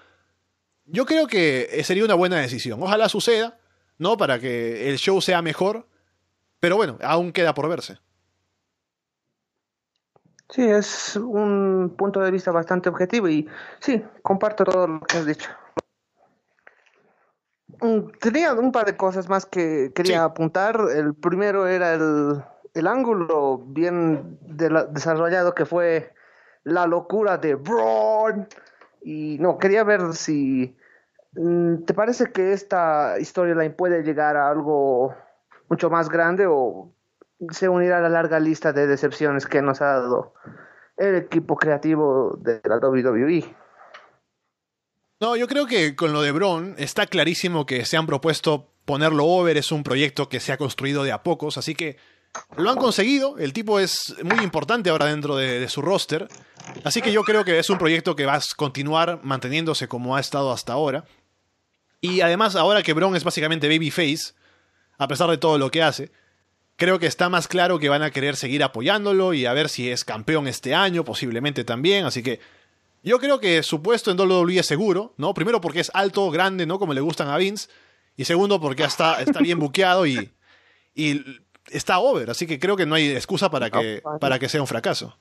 [0.86, 2.84] Yo creo que sería una buena decisión.
[2.84, 3.58] Ojalá suceda,
[3.98, 4.18] ¿no?
[4.18, 5.88] Para que el show sea mejor.
[6.60, 7.98] Pero bueno, aún queda por verse.
[10.50, 13.48] Sí, es un punto de vista bastante objetivo y
[13.80, 15.50] sí, comparto todo lo que has dicho.
[17.82, 20.80] Mm, tenía un par de cosas más que quería apuntar.
[20.96, 26.14] El primero era el, el ángulo bien desarrollado que fue
[26.64, 28.48] la locura de Braun.
[29.02, 30.76] Y no, quería ver si
[31.34, 35.16] mm, te parece que esta historia la puede llegar a algo
[35.70, 36.94] mucho más grande o
[37.52, 40.34] se unirá a la larga lista de decepciones que nos ha dado
[40.98, 43.56] el equipo creativo de la WWE.
[45.20, 49.26] No, yo creo que con lo de Braun está clarísimo que se han propuesto ponerlo
[49.26, 51.98] over, es un proyecto que se ha construido de a pocos, así que
[52.58, 56.28] lo han conseguido, el tipo es muy importante ahora dentro de, su roster,
[56.84, 60.20] así que yo creo que es un proyecto que va a continuar manteniéndose como ha
[60.20, 61.06] estado hasta ahora.
[62.02, 64.34] Y además, ahora que Braun es básicamente babyface,
[64.98, 66.12] a pesar de todo lo que hace,
[66.76, 69.90] creo que está más claro que van a querer seguir apoyándolo y a ver si
[69.90, 72.40] es campeón este año, posiblemente también, así que
[73.04, 75.34] yo creo que su puesto en WWE es seguro, ¿no?
[75.34, 76.80] Primero porque es alto, grande, ¿no?
[76.80, 77.70] Como le gustan a Vince,
[78.16, 80.32] y segundo porque está, está bien buqueado y,
[80.96, 84.62] y está over, así que creo que no hay excusa para que, para que sea
[84.62, 85.18] un fracaso.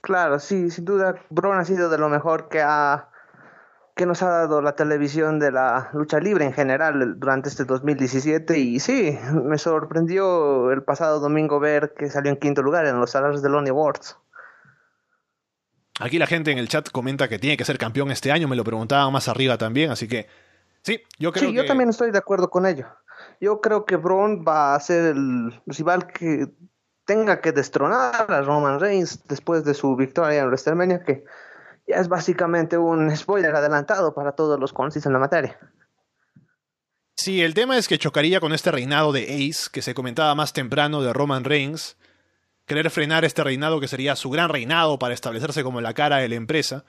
[0.00, 3.11] Claro, sí, sin duda, Braun ha sido de lo mejor que ha
[3.94, 8.58] que nos ha dado la televisión de la lucha libre en general durante este 2017
[8.58, 13.10] y sí, me sorprendió el pasado domingo ver que salió en quinto lugar en los
[13.10, 14.16] salarios de Lonnie Awards.
[16.00, 18.56] Aquí la gente en el chat comenta que tiene que ser campeón este año, me
[18.56, 20.26] lo preguntaba más arriba también, así que
[20.82, 22.86] sí, yo creo sí, yo también estoy de acuerdo con ello.
[23.40, 26.48] Yo creo que Braun va a ser el rival que
[27.04, 31.24] tenga que destronar a Roman Reigns después de su victoria en WrestleMania, que
[31.86, 35.58] ya es básicamente un spoiler adelantado para todos los concis en la materia.
[37.14, 40.52] Sí, el tema es que chocaría con este reinado de Ace, que se comentaba más
[40.52, 41.96] temprano de Roman Reigns,
[42.66, 46.28] querer frenar este reinado que sería su gran reinado para establecerse como la cara de
[46.28, 46.84] la empresa.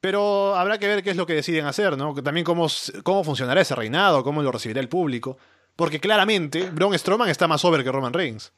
[0.00, 2.14] Pero habrá que ver qué es lo que deciden hacer, ¿no?
[2.14, 2.66] También cómo,
[3.02, 5.38] cómo funcionará ese reinado, cómo lo recibirá el público.
[5.74, 8.52] Porque claramente Braun Strowman está más over que Roman Reigns.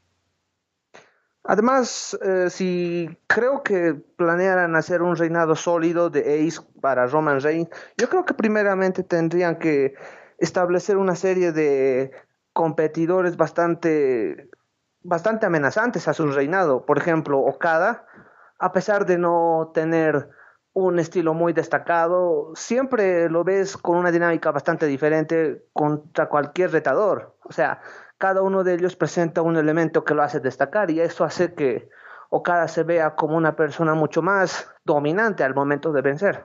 [1.50, 7.70] Además, eh, si creo que planearan hacer un reinado sólido de Ace para Roman Reigns,
[7.96, 9.94] yo creo que primeramente tendrían que
[10.36, 12.12] establecer una serie de
[12.52, 14.50] competidores bastante,
[15.00, 16.84] bastante amenazantes a su reinado.
[16.84, 18.04] Por ejemplo, Okada,
[18.58, 20.28] a pesar de no tener
[20.74, 27.38] un estilo muy destacado, siempre lo ves con una dinámica bastante diferente contra cualquier retador.
[27.44, 27.80] O sea,
[28.18, 31.88] cada uno de ellos presenta un elemento que lo hace destacar y eso hace que
[32.30, 36.44] Okada se vea como una persona mucho más dominante al momento de vencer.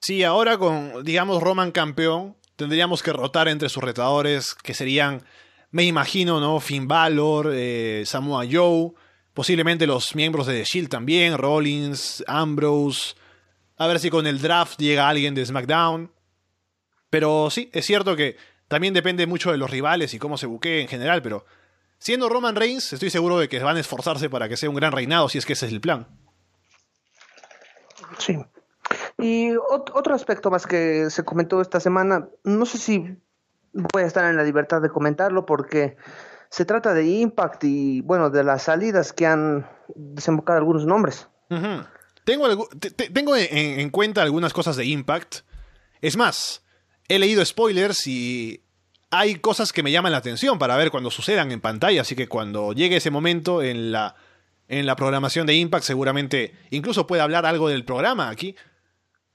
[0.00, 5.22] Sí, ahora con, digamos, Roman campeón, tendríamos que rotar entre sus retadores, que serían,
[5.70, 6.60] me imagino, ¿no?
[6.60, 8.92] Finn Balor, eh, Samoa Joe,
[9.32, 13.14] posiblemente los miembros de The Shield también, Rollins, Ambrose.
[13.76, 16.12] A ver si con el draft llega alguien de SmackDown.
[17.08, 18.36] Pero sí, es cierto que
[18.70, 21.44] también depende mucho de los rivales y cómo se buquee en general, pero
[21.98, 24.92] siendo Roman Reigns, estoy seguro de que van a esforzarse para que sea un gran
[24.92, 26.06] reinado, si es que ese es el plan.
[28.18, 28.38] Sí.
[29.18, 33.16] Y otro aspecto más que se comentó esta semana, no sé si
[33.72, 35.96] voy a estar en la libertad de comentarlo porque
[36.48, 41.26] se trata de Impact y, bueno, de las salidas que han desembocado algunos nombres.
[42.22, 42.68] Tengo,
[43.12, 45.38] tengo en cuenta algunas cosas de Impact.
[46.00, 46.62] Es más,
[47.10, 48.62] he leído spoilers y
[49.10, 52.28] hay cosas que me llaman la atención para ver cuando sucedan en pantalla, así que
[52.28, 54.14] cuando llegue ese momento en la,
[54.68, 58.54] en la programación de Impact seguramente incluso pueda hablar algo del programa aquí.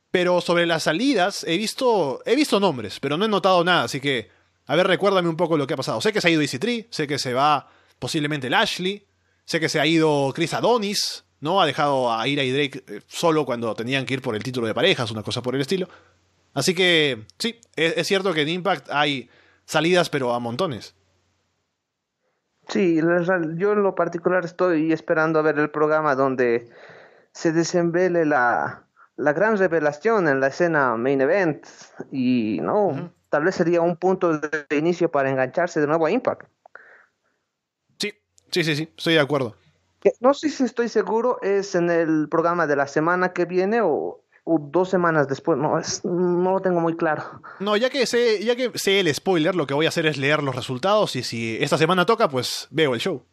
[0.10, 4.00] Pero sobre las salidas he visto, he visto nombres, pero no he notado nada, así
[4.00, 4.30] que
[4.68, 6.00] a ver, recuérdame un poco lo que ha pasado.
[6.00, 7.70] Sé que se ha ido Easy Tree, sé que se va
[8.00, 9.06] posiblemente Lashley,
[9.44, 11.62] sé que se ha ido Chris Adonis, ¿no?
[11.62, 14.66] Ha dejado a Ira y Drake eh, solo cuando tenían que ir por el título
[14.66, 15.90] de parejas, una cosa por el estilo.
[16.56, 19.30] Así que sí, es, cierto que en Impact hay
[19.66, 20.96] salidas, pero a montones.
[22.70, 23.00] Sí,
[23.58, 26.70] yo en lo particular estoy esperando a ver el programa donde
[27.34, 28.88] se desenvele la,
[29.18, 31.68] la gran revelación en la escena main event
[32.12, 36.48] y no, tal vez sería un punto de inicio para engancharse de nuevo a Impact.
[38.00, 38.14] Sí,
[38.50, 39.56] sí, sí, sí, estoy de acuerdo.
[40.22, 44.25] No sé si estoy seguro, es en el programa de la semana que viene o
[44.46, 47.42] dos semanas después, no, no lo tengo muy claro.
[47.60, 50.18] No, ya que, sé, ya que sé el spoiler, lo que voy a hacer es
[50.18, 53.26] leer los resultados y si esta semana toca, pues veo el show.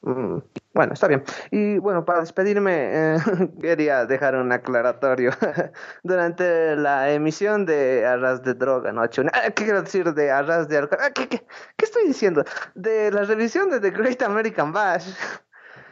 [0.00, 0.38] Mm,
[0.74, 1.24] Bueno, está bien.
[1.50, 3.16] Y bueno, para despedirme, eh,
[3.60, 5.32] quería dejar un aclaratorio.
[6.04, 9.02] Durante la emisión de Arras de Droga, ¿no?
[9.10, 11.00] ¿Qué quiero decir de Arras de Alcohol?
[11.14, 11.44] ¿Qué, qué,
[11.76, 12.44] qué estoy diciendo?
[12.74, 15.08] De la revisión de The Great American Bash.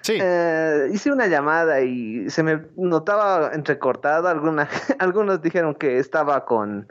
[0.07, 0.21] Sí.
[0.23, 4.29] Eh, hice una llamada y se me notaba entrecortado.
[4.29, 4.69] Alguna,
[5.01, 6.87] algunos dijeron que estaba con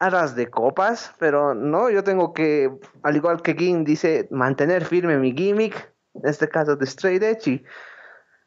[0.00, 2.68] aras de copas, pero no, yo tengo que,
[3.04, 7.48] al igual que Gin dice, mantener firme mi gimmick en este caso de Straight Edge,
[7.48, 7.64] y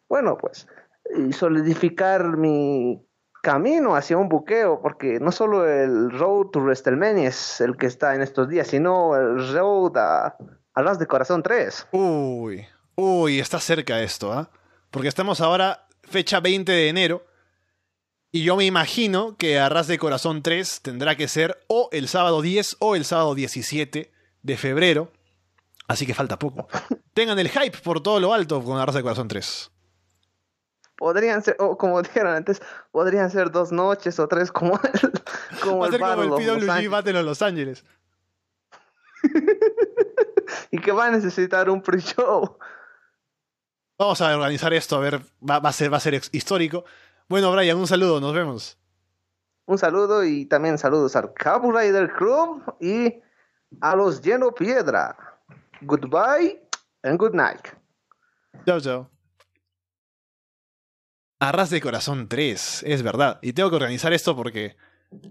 [0.10, 0.68] bueno, pues,
[1.16, 3.02] y solidificar mi
[3.42, 8.14] camino hacia un buqueo, porque no solo el Road to WrestleMania es el que está
[8.14, 10.36] en estos días, sino el Road a,
[10.74, 11.88] a Ras de Corazón 3.
[11.94, 12.68] Uy,
[13.02, 14.52] uy, está cerca esto, ¿ah?
[14.92, 17.26] Porque estamos ahora, fecha 20 de enero,
[18.32, 22.42] y yo me imagino que Arras de Corazón 3 tendrá que ser o el sábado
[22.42, 24.12] 10 o el sábado 17
[24.44, 25.12] de febrero.
[25.88, 26.68] Así que falta poco.
[27.14, 29.72] Tengan el hype por todo lo alto con Arras de Corazón 3.
[30.96, 35.12] Podrían ser, o como dijeron antes, podrían ser dos noches o tres como el,
[35.62, 36.90] como Va a el ser como Battle el PWG.
[36.90, 37.84] Battle Los Ángeles.
[40.72, 42.58] y que va a necesitar un pre-show.
[44.02, 46.86] Vamos a organizar esto, a ver, va, va a, ser, va a ser histórico.
[47.30, 48.76] Bueno, Brian, un saludo, nos vemos.
[49.68, 53.22] Un saludo y también saludos al Cabo Rider Club y
[53.80, 55.16] a los Lleno Piedra.
[55.82, 56.68] Goodbye
[57.04, 57.68] and good night.
[58.66, 59.12] Chao, chao.
[61.40, 63.38] Arras de Corazón 3, es verdad.
[63.44, 64.78] Y tengo que organizar esto porque,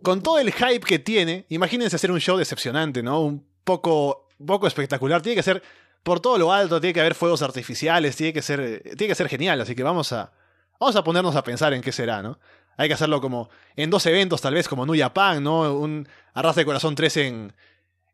[0.02, 3.20] con todo el hype que tiene, imagínense hacer un show decepcionante, ¿no?
[3.20, 5.22] Un poco, poco espectacular.
[5.22, 5.60] Tiene que ser
[6.02, 9.14] por todo lo alto, tiene que haber fuegos artificiales, tiene que ser, eh, tiene que
[9.14, 9.60] ser genial.
[9.60, 10.32] Así que vamos a,
[10.78, 12.38] vamos a ponernos a pensar en qué será, ¿no?
[12.76, 15.74] Hay que hacerlo como en dos eventos, tal vez, como New Japan, ¿no?
[15.74, 17.52] Un Arras de Corazón 3 en,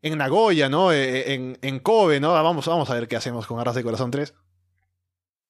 [0.01, 0.91] en Nagoya, ¿no?
[0.91, 2.33] Eh, En, en Kobe, ¿no?
[2.33, 4.33] Vamos, vamos a ver qué hacemos con Arras de Corazón 3.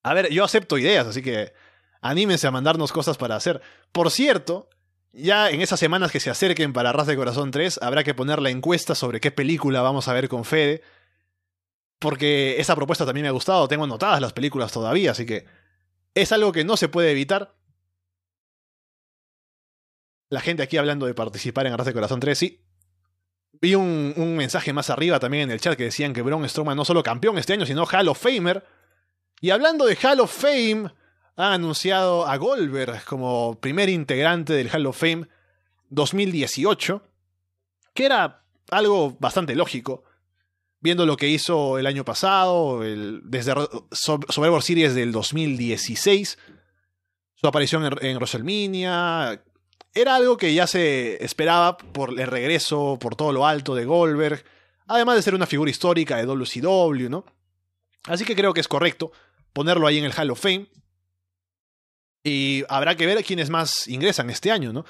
[0.04, 1.54] A ver, yo acepto ideas, así que
[2.02, 3.62] anímense a mandarnos cosas para hacer.
[3.92, 4.70] Por cierto,
[5.12, 8.42] ya en esas semanas que se acerquen para Arras de Corazón 3, habrá que poner
[8.42, 10.84] la encuesta sobre qué película vamos a ver con Fede.
[12.00, 15.46] Porque esa propuesta también me ha gustado, tengo anotadas las películas todavía, así que
[16.14, 17.56] es algo que no se puede evitar.
[20.30, 22.64] La gente aquí hablando de participar en Arras de Corazón 3, sí.
[23.60, 26.78] Vi un, un mensaje más arriba también en el chat que decían que Braun Strowman
[26.78, 28.64] no solo campeón este año, sino Hall of Famer.
[29.42, 30.92] Y hablando de Hall of Fame,
[31.38, 35.28] ha anunciado a Goldberg como primer integrante del Hall of Fame
[35.90, 37.02] 2018,
[37.94, 40.04] que era algo bastante lógico,
[40.88, 43.54] viendo lo que hizo el año pasado, desde
[43.92, 46.38] Sur- Survivor Series del 2016,
[47.36, 49.44] su aparición en, en WrestleMania,
[49.94, 54.46] era algo que ya se esperaba por el regreso, por todo lo alto de Goldberg,
[54.88, 57.26] además de ser una figura histórica de WCW, ¿no?
[58.06, 59.12] Así que creo que es correcto
[59.52, 60.68] ponerlo ahí en el Hall of Fame.
[62.24, 64.86] Y habrá que ver quiénes más ingresan este año, ¿no?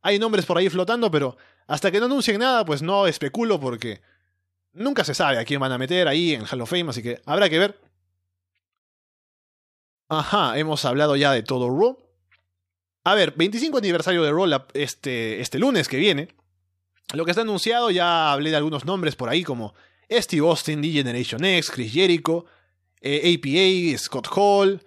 [0.00, 4.00] Hay nombres por ahí flotando, pero hasta que no anuncien nada, pues no especulo porque
[4.76, 7.20] nunca se sabe a quién van a meter ahí en Hall of Fame, así que
[7.26, 7.80] habrá que ver.
[10.08, 11.98] Ajá, hemos hablado ya de todo Raw.
[13.04, 16.28] A ver, 25 aniversario de Raw este, este lunes que viene.
[17.12, 19.74] Lo que está anunciado, ya hablé de algunos nombres por ahí como
[20.10, 22.46] Steve Austin, D-Generation X, Chris Jericho,
[23.00, 24.84] eh, APA, Scott Hall,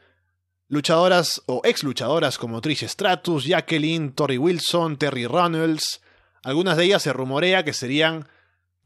[0.68, 6.02] luchadoras o ex luchadoras como Trish Stratus, Jacqueline, Tori Wilson, Terry Runnels.
[6.44, 8.28] Algunas de ellas se rumorea que serían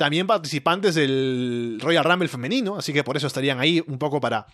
[0.04, 4.48] también participantes del Royal Rumble femenino, así que por eso estarían ahí un poco para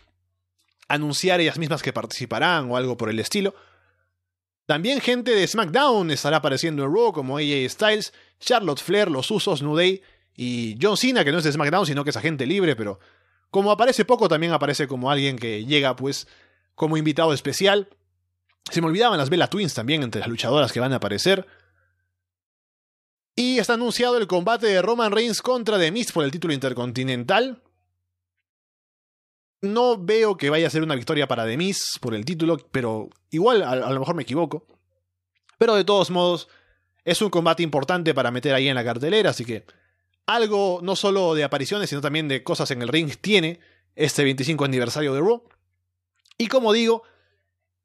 [0.87, 3.55] anunciar ellas mismas que participarán o algo por el estilo.
[4.67, 9.63] También gente de SmackDown estará apareciendo en Raw como AJ Styles, Charlotte Flair, Los Usos,
[9.63, 10.03] New Day
[10.35, 12.99] y John Cena, que no es de SmackDown, sino que es agente libre, pero
[13.49, 16.27] como aparece poco, también aparece como alguien que llega, pues,
[16.75, 17.89] como invitado especial.
[18.69, 21.47] Se me olvidaban las Bella Twins también entre las luchadoras que van a aparecer.
[23.39, 27.63] Y está anunciado el combate de Roman Reigns contra The Miz por el título intercontinental.
[29.61, 33.07] No veo que vaya a ser una victoria para The Miz por el título, pero
[33.29, 34.67] igual a, a lo mejor me equivoco.
[35.57, 36.49] Pero de todos modos,
[37.05, 39.63] es un combate importante para meter ahí en la cartelera, así que
[40.25, 43.61] algo no solo de apariciones, sino también de cosas en el ring tiene
[43.95, 45.47] este 25 aniversario de Raw.
[46.37, 47.03] Y como digo,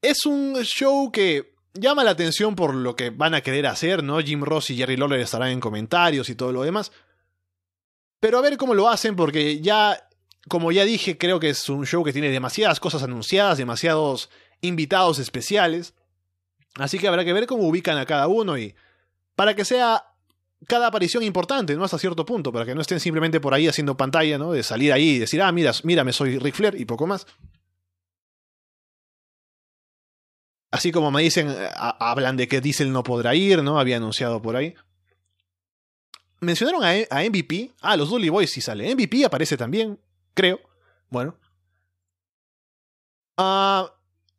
[0.03, 4.21] es un show que llama la atención por lo que van a querer hacer, ¿no?
[4.21, 6.93] Jim Ross y Jerry Lawler estarán en comentarios y todo lo demás.
[8.21, 10.09] Pero a ver cómo lo hacen, porque ya,
[10.49, 15.19] como ya dije, creo que es un show que tiene demasiadas cosas anunciadas, demasiados invitados
[15.19, 15.95] especiales.
[16.77, 18.75] Así que habrá que ver cómo ubican a cada uno y
[19.37, 20.05] para que sea
[20.67, 21.85] cada aparición importante, ¿no?
[21.85, 24.53] Hasta cierto punto, para que no estén simplemente por ahí haciendo pantalla, ¿no?
[24.53, 27.27] De salir ahí y decir, ah, mira, mírame, soy Ric Flair y poco más.
[30.75, 33.79] Así como me dicen, eh, hablan de que Diesel no podrá ir, ¿no?
[33.79, 34.75] Había anunciado por ahí.
[36.41, 37.71] Mencionaron a, a MVP.
[37.81, 38.93] Ah, los Dully Boys sí sale.
[38.93, 40.01] MVP aparece también,
[40.35, 40.59] creo.
[41.11, 41.39] Bueno.
[43.37, 43.89] Ah,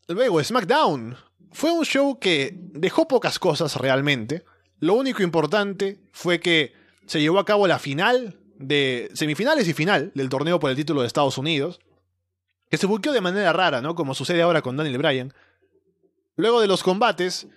[0.09, 1.15] luego, SmackDown.
[1.53, 4.43] Fue un show que dejó pocas cosas realmente.
[4.81, 6.73] Lo único importante fue que
[7.05, 10.99] se llevó a cabo la final de semifinales y final del torneo por el título
[10.99, 11.79] de Estados Unidos,
[12.69, 13.95] que se buqueó de manera rara, ¿no?
[13.95, 15.33] Como sucede ahora con Daniel Bryan.
[16.35, 17.47] Luego de los combates,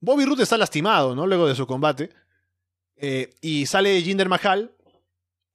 [0.00, 1.26] Bobby Roode está lastimado, ¿no?
[1.26, 2.10] Luego de su combate.
[2.96, 4.72] Eh, y sale Jinder Mahal.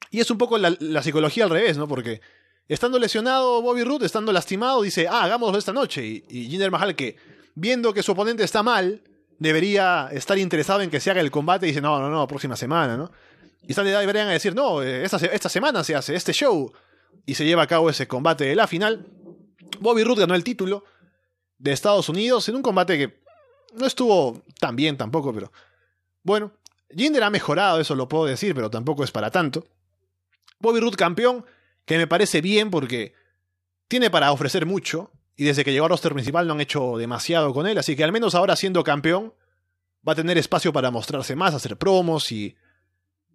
[0.09, 1.87] Y es un poco la, psicología al revés, ¿no?
[1.87, 2.21] Porque
[2.67, 6.05] estando lesionado Bobby Roode, estando lastimado, dice, ah, hagámoslo esta noche.
[6.05, 7.17] Y, y Jinder Mahal, que
[7.55, 9.01] viendo que su oponente está mal,
[9.39, 12.97] debería estar interesado en que se haga el combate, dice, no, no, no, próxima semana,
[12.97, 13.11] ¿no?
[13.67, 16.71] Y sale deberían a decir, no, eh, esta, esta semana se hace este show.
[17.25, 19.05] Y se lleva a cabo ese combate de la final.
[19.79, 20.83] Bobby Roode ganó el título
[21.63, 23.23] de Estados Unidos en un combate que
[23.75, 25.49] no estuvo tan bien tampoco, pero
[26.21, 26.51] bueno,
[26.93, 29.65] Jinder ha mejorado, eso lo puedo decir, pero tampoco es para tanto.
[30.59, 31.45] Bobby Roode campeón,
[31.85, 33.13] que me parece bien porque
[33.87, 37.53] tiene para ofrecer mucho, y desde que llegó al roster principal no han hecho demasiado
[37.53, 39.33] con él, así que al menos ahora siendo campeón
[40.05, 42.57] va a tener espacio para mostrarse más, hacer promos y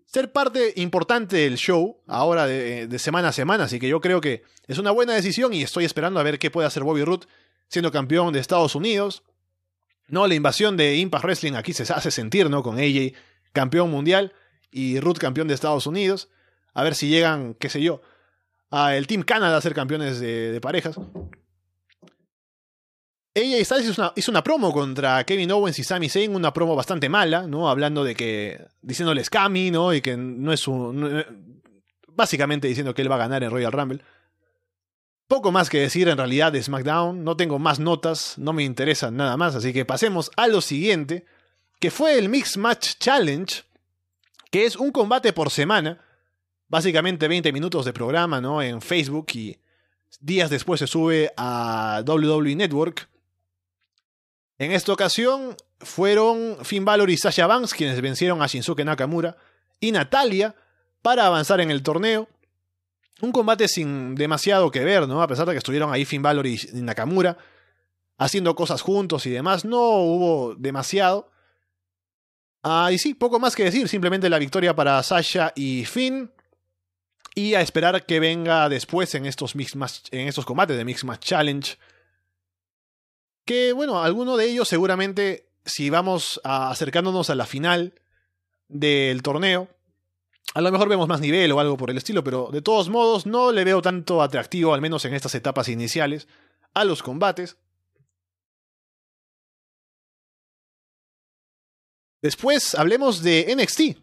[0.05, 4.43] ser parte importante del show ahora de, semana a semana, así que yo creo que
[4.67, 7.27] es una buena decisión y estoy esperando a ver qué puede hacer Bobby Roode
[7.69, 9.23] siendo campeón de Estados Unidos.
[10.09, 12.63] No, la invasión de Impact Wrestling aquí se hace sentir, ¿no?
[12.63, 13.13] Con AJ
[13.53, 14.33] campeón mundial
[14.71, 16.29] y Root campeón de Estados Unidos.
[16.75, 18.01] A ver si llegan, qué sé yo,
[18.71, 20.99] a el Team Canada a ser campeones de, parejas.
[23.35, 26.75] AJ Styles hizo una, hizo una, promo contra Kevin Owens y Sami Zayn, una promo
[26.75, 27.69] bastante mala, ¿no?
[27.69, 28.67] Hablando de que.
[28.83, 29.95] diciéndoles Cami, ¿no?
[29.95, 31.25] Y que no es un.
[32.09, 34.03] básicamente diciendo que él va a ganar en Royal Rumble.
[35.29, 39.17] Poco más que decir en realidad de SmackDown, no tengo más notas, no me interesan
[39.17, 41.27] nada más, así que pasemos a lo siguiente,
[41.79, 43.63] que fue el Mix Match Challenge,
[44.51, 46.03] que es un combate por semana,
[46.69, 48.63] básicamente 20 minutos de programa, ¿no?
[48.63, 49.59] En Facebook y
[50.21, 53.09] días después se sube a WWE Network.
[54.59, 59.37] En esta ocasión fueron Finn Balor y Sasha Banks quienes vencieron a Shinsuke Nakamura
[59.79, 60.57] y Natalia
[61.03, 62.29] para avanzar en el torneo.
[63.21, 65.23] Un combate sin demasiado que ver, ¿no?
[65.23, 67.37] A pesar de que estuvieron ahí Finn Balor y Nakamura
[68.19, 71.31] haciendo cosas juntos y demás, no hubo demasiado.
[72.63, 76.31] Ah, y sí, poco más que decir, simplemente la victoria para Sasha y Finn.
[77.35, 81.79] Y a esperar que venga después en estos, en estos combates de Mix Match Challenge.
[83.45, 87.95] Que bueno, alguno de ellos seguramente, si vamos acercándonos a la final
[88.67, 89.69] del torneo,
[90.59, 93.27] a lo mejor vemos más nivel o algo por el estilo, pero de todos modos
[93.27, 96.27] no le veo tanto atractivo, al menos en estas etapas iniciales,
[96.75, 97.59] a los combates.
[102.21, 104.01] Después hablemos de NXT,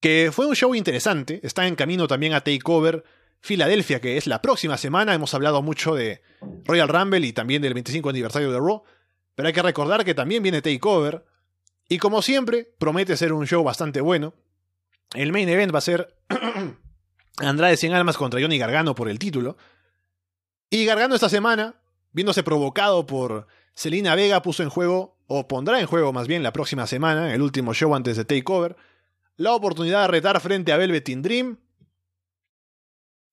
[0.00, 3.04] que fue un show interesante, está en camino también a Takeover
[3.38, 6.22] Filadelfia, que es la próxima semana, hemos hablado mucho de
[6.64, 8.82] Royal Rumble y también del 25 aniversario de Raw,
[9.36, 11.24] pero hay que recordar que también viene Takeover,
[11.88, 14.34] y como siempre, promete ser un show bastante bueno.
[15.14, 16.14] El main event va a ser
[17.38, 19.56] Andrade 100 Almas contra Johnny Gargano por el título.
[20.70, 21.76] Y Gargano esta semana,
[22.12, 26.52] viéndose provocado por Selina Vega, puso en juego, o pondrá en juego más bien la
[26.52, 28.76] próxima semana, el último show antes de Takeover,
[29.36, 31.58] la oportunidad de retar frente a Velvet in Dream.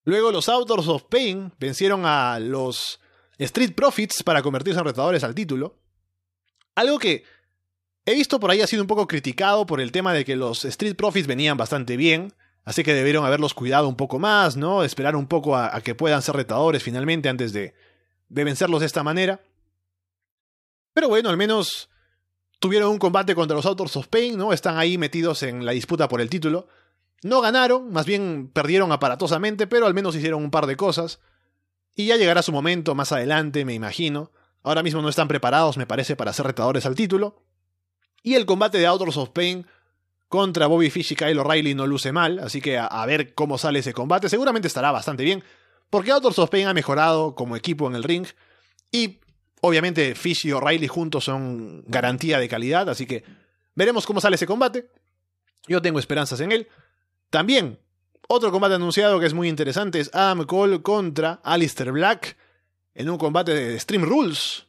[0.04, 3.00] Luego los Authors of Pain vencieron a los
[3.38, 5.80] Street Profits para convertirse en retadores al título.
[6.76, 7.24] Algo que
[8.06, 10.66] He visto por ahí ha sido un poco criticado por el tema de que los
[10.66, 12.34] Street Profits venían bastante bien,
[12.66, 14.84] así que debieron haberlos cuidado un poco más, ¿no?
[14.84, 17.74] Esperar un poco a, que puedan ser retadores finalmente antes de,
[18.28, 19.42] de vencerlos de esta manera.
[20.94, 21.90] Pero bueno, al menos
[22.60, 24.52] tuvieron un combate contra los Authors of Pain, ¿no?
[24.52, 26.68] Están ahí metidos en la disputa por el título.
[27.24, 31.22] No ganaron, más bien perdieron aparatosamente, pero al menos hicieron un par de cosas.
[31.96, 34.32] Y ya llegará su momento más adelante, me imagino.
[34.62, 37.44] Ahora mismo no están preparados, me parece, para ser retadores al título.
[38.24, 39.68] Y el combate de Authors of Pain
[40.30, 43.80] contra Bobby Fish y Kyle O'Reilly no luce mal, así que a, ver cómo sale
[43.80, 44.30] ese combate.
[44.30, 45.44] Seguramente estará bastante bien,
[45.90, 48.26] porque Authors of Pain ha mejorado como equipo en el ring.
[48.92, 49.20] Y
[49.62, 53.24] obviamente Fish y O'Reilly juntos son garantía de calidad, así que
[53.76, 54.90] veremos cómo sale ese combate.
[55.68, 56.68] Yo tengo esperanzas en él.
[57.30, 57.78] También,
[58.28, 62.38] otro combate anunciado que es muy interesante es Adam Cole contra Alistair Black
[62.96, 64.66] en un combate de Stream Rules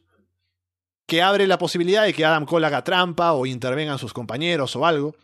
[1.05, 4.85] que abre la posibilidad de que Adam Cole haga trampa o intervengan sus compañeros o
[4.85, 5.15] algo.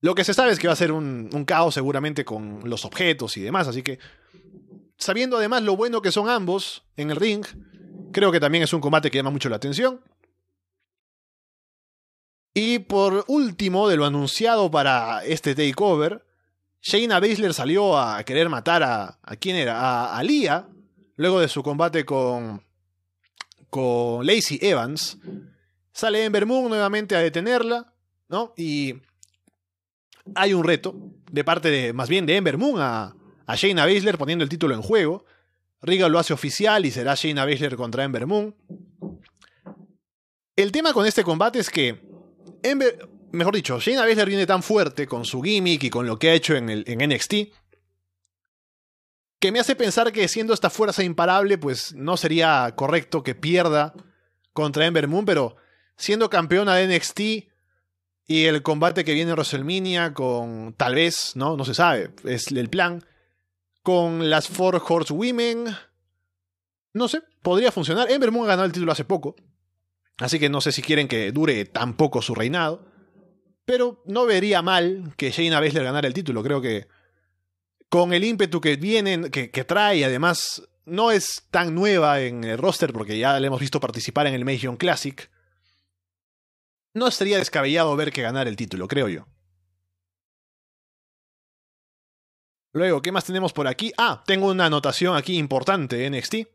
[0.00, 3.36] Lo que se sabe es que va a ser un, caos seguramente con los objetos
[3.36, 4.00] y demás, así que
[4.98, 7.44] sabiendo además lo bueno que son ambos en el ring,
[8.12, 10.00] Creo que también es un combate que llama mucho la atención.
[12.54, 16.24] Y por último, de lo anunciado para este takeover,
[16.82, 19.18] Shayna Baszler salió a querer matar a.
[19.22, 19.80] ¿A quién era?
[19.80, 20.66] A, a
[21.16, 22.62] luego de su combate con.
[23.72, 25.16] Con Lacey Evans.
[25.94, 27.94] Sale Ember Moon nuevamente a detenerla,
[28.28, 28.52] ¿no?
[28.54, 28.96] Y.
[30.34, 30.94] Hay un reto
[31.30, 31.94] de parte de.
[31.94, 33.16] más bien de Ember Moon a,
[33.46, 35.24] a Shayna Baszler poniendo el título en juego.
[35.80, 38.54] Riga lo hace oficial y será Shayna Baszler contra Ember Moon.
[40.54, 41.98] El tema con este combate es que
[43.32, 46.34] mejor dicho, Shayna Baszler viene tan fuerte con su gimmick y con lo que ha
[46.34, 47.34] hecho en, el, en NXT
[49.42, 53.92] que me hace pensar que siendo esta fuerza imparable, pues no sería correcto que pierda
[54.52, 55.56] contra Ember Moon, pero
[55.96, 57.20] siendo campeona de NXT
[58.28, 62.52] y el combate que viene en WrestleMania con tal vez, no, no se sabe, es
[62.52, 63.04] el plan
[63.82, 64.80] con las Four
[65.10, 65.74] Women,
[66.92, 68.12] no sé, podría funcionar.
[68.12, 69.34] Ember Moon ganó el título hace poco,
[70.18, 72.86] así que no sé si quieren que dure tan poco su reinado.
[73.64, 76.44] Pero no vería mal que Shayna Baszler ganara el título.
[76.44, 76.86] Creo que
[77.92, 82.90] con el ímpetu que viene, que, trae, además, no es tan nueva en el roster
[82.90, 85.30] porque ya le hemos visto participar en el Major Classic.
[86.94, 89.26] No sería descabellado ver que ganara el título, creo yo.
[92.72, 93.92] Luego, ¿qué más tenemos por aquí?
[93.98, 96.48] Ah, tengo una anotación aquí importante en NXT.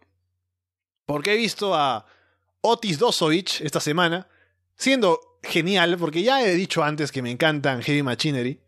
[1.05, 2.07] Porque he visto a
[2.61, 4.27] Otis Dosovich esta semana,
[4.75, 8.59] siendo genial, porque ya he dicho antes que me encantan Heavy Machinery.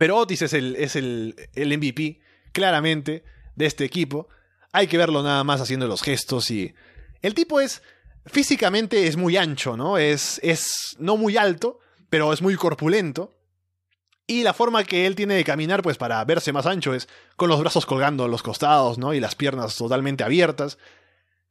[0.00, 2.20] Pero Otis es el, es el, el MVP,
[2.52, 3.22] claramente,
[3.54, 4.28] de este equipo.
[4.72, 6.74] Hay que verlo nada más haciendo los gestos y.
[7.20, 7.82] El tipo es.
[8.24, 9.98] Físicamente es muy ancho, ¿no?
[9.98, 10.40] Es.
[10.42, 13.36] es no muy alto, pero es muy corpulento.
[14.26, 17.50] Y la forma que él tiene de caminar, pues para verse más ancho, es con
[17.50, 19.12] los brazos colgando a los costados, ¿no?
[19.12, 20.78] Y las piernas totalmente abiertas,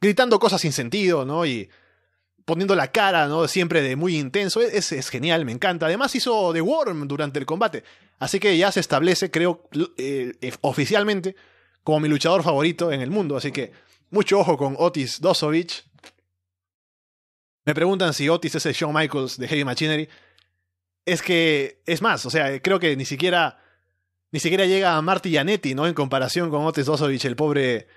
[0.01, 1.45] gritando cosas sin sentido, ¿no?
[1.45, 1.69] Y
[2.49, 3.47] poniendo la cara, ¿no?
[3.47, 4.59] Siempre de muy intenso.
[4.59, 5.85] Es, es genial, me encanta.
[5.85, 7.83] Además hizo The Worm durante el combate.
[8.17, 11.35] Así que ya se establece, creo, eh, eh, oficialmente,
[11.83, 13.37] como mi luchador favorito en el mundo.
[13.37, 13.71] Así que
[14.09, 15.85] mucho ojo con Otis Dosovich.
[17.65, 20.09] Me preguntan si Otis es el Shawn Michaels de Heavy Machinery
[21.05, 23.59] es que, es más, o sea, creo que ni siquiera,
[24.31, 25.87] ni siquiera llega a Marty Janetti, ¿no?
[25.87, 27.87] En comparación con Otis Dosovich, el pobre,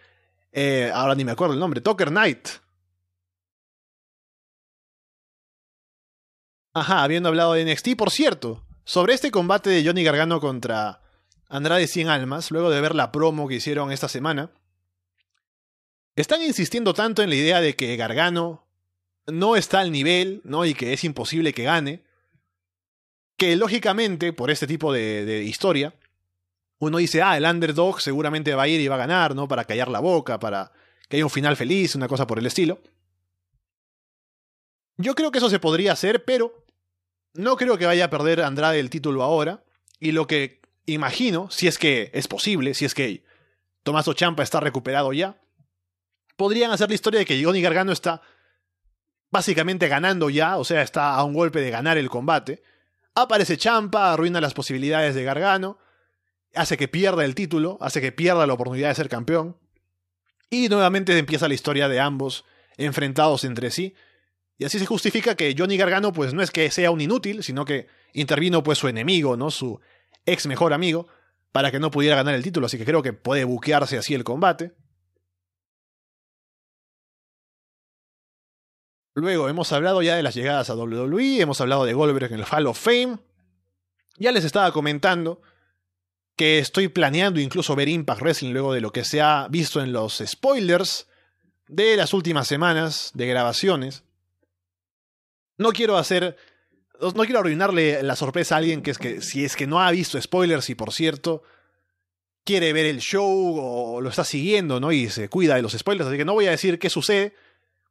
[0.53, 2.49] eh, ahora ni me acuerdo el nombre, Tucker Knight.
[6.75, 11.03] Ajá, habiendo hablado de NXT, por cierto, sobre este combate de Johnny Gargano contra
[11.49, 14.51] Andrade 100 Almas, luego de ver la promo que hicieron esta semana,
[16.17, 18.67] están insistiendo tanto en la idea de que Gargano
[19.27, 20.65] no está al nivel, ¿no?
[20.65, 22.03] Y que es imposible que gane,
[23.37, 25.95] que lógicamente, por este tipo de, historia,
[26.79, 29.47] uno dice, ah, el underdog seguramente va a ir y va a ganar, ¿no?
[29.47, 30.73] Para callar la boca, para
[31.09, 32.81] que haya un final feliz, una cosa por el estilo.
[34.97, 36.62] Yo creo que eso se podría hacer, pero
[37.35, 39.65] no creo que vaya a perder Andrade el título ahora.
[39.99, 43.25] Y lo que imagino, si es que es posible, si es que
[43.83, 45.41] Tomaso Champa está recuperado ya,
[46.37, 48.23] podrían hacer la historia de que Johnny Gargano está
[49.31, 52.63] básicamente ganando ya, o sea, está a un golpe de ganar el combate.
[53.15, 55.79] Aparece Champa, arruina las posibilidades de Gargano,
[56.55, 59.57] hace que pierda el título, hace que pierda la oportunidad de ser campeón.
[60.51, 62.45] Y nuevamente empieza la historia de ambos
[62.77, 63.95] enfrentados entre sí.
[64.59, 67.65] Y así se justifica que Johnny Gargano pues no es que sea un inútil, sino
[67.65, 69.51] que intervino pues su enemigo, ¿no?
[69.51, 69.81] Su
[70.27, 71.09] ex mejor amigo,
[71.53, 74.25] para que no pudiera ganar el título, así que creo que puede buquearse así el
[74.25, 74.73] combate.
[79.15, 82.47] Luego hemos hablado ya de las llegadas a WWE, hemos hablado de Goldberg en el
[82.51, 83.19] Hall of Fame.
[84.17, 85.43] Ya les estaba comentando
[86.37, 89.93] que estoy planeando incluso ver Impact Wrestling luego de lo que se ha visto en
[89.93, 91.09] los spoilers
[91.69, 94.05] de las últimas semanas de grabaciones.
[95.63, 96.37] No quiero hacer.
[97.01, 99.91] No quiero arruinarle la sorpresa a alguien que es que si es que no ha
[99.91, 101.43] visto spoilers y por cierto
[102.45, 104.93] quiere ver el show o lo está siguiendo, ¿no?
[104.93, 107.35] Y se cuida de los spoilers, así que no voy a decir qué sucede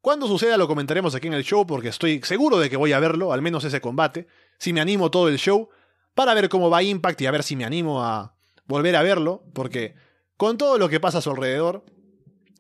[0.02, 3.00] cuando suceda lo comentaremos aquí en el show porque estoy seguro de que voy a
[3.00, 4.28] verlo, al menos ese combate,
[4.58, 5.70] si me animo todo el show,
[6.16, 8.36] para ver cómo va Impact y a ver si me animo a
[8.66, 9.94] volver a verlo, porque
[10.38, 11.86] con todo lo que pasa a su alrededor,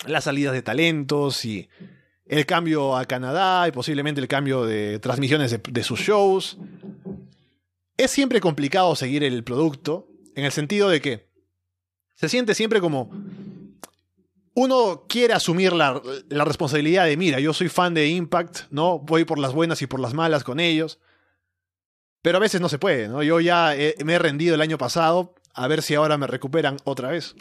[0.05, 1.67] las salidas de talentos y
[2.31, 6.57] el cambio a Canadá y posiblemente el cambio de transmisiones de, sus shows,
[7.97, 11.27] es siempre complicado seguir el producto, en el sentido de que
[12.15, 13.11] se siente siempre como
[14.53, 18.99] uno quiere asumir la, responsabilidad de, mira, yo soy fan de Impact, ¿no?
[18.99, 20.99] Voy por las buenas y por las malas con ellos.
[22.21, 23.23] Pero a veces no se puede, ¿no?
[23.23, 23.75] Yo ya
[24.05, 27.35] me he rendido el año pasado, a ver si ahora me recuperan otra vez.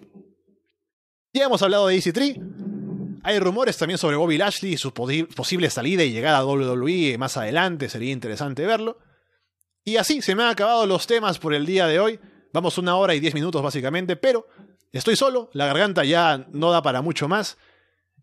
[1.33, 2.41] Ya hemos hablado de Easy Tree.
[3.23, 7.37] Hay rumores también sobre Bobby Lashley y su posible salida y llegada a WWE más
[7.37, 8.99] adelante, sería interesante verlo.
[9.85, 12.21] Y así se me han acabado los temas por el día de hoy.
[12.53, 14.47] Vamos una hora y diez minutos básicamente, pero
[14.93, 17.59] estoy solo, la garganta ya no da para mucho más.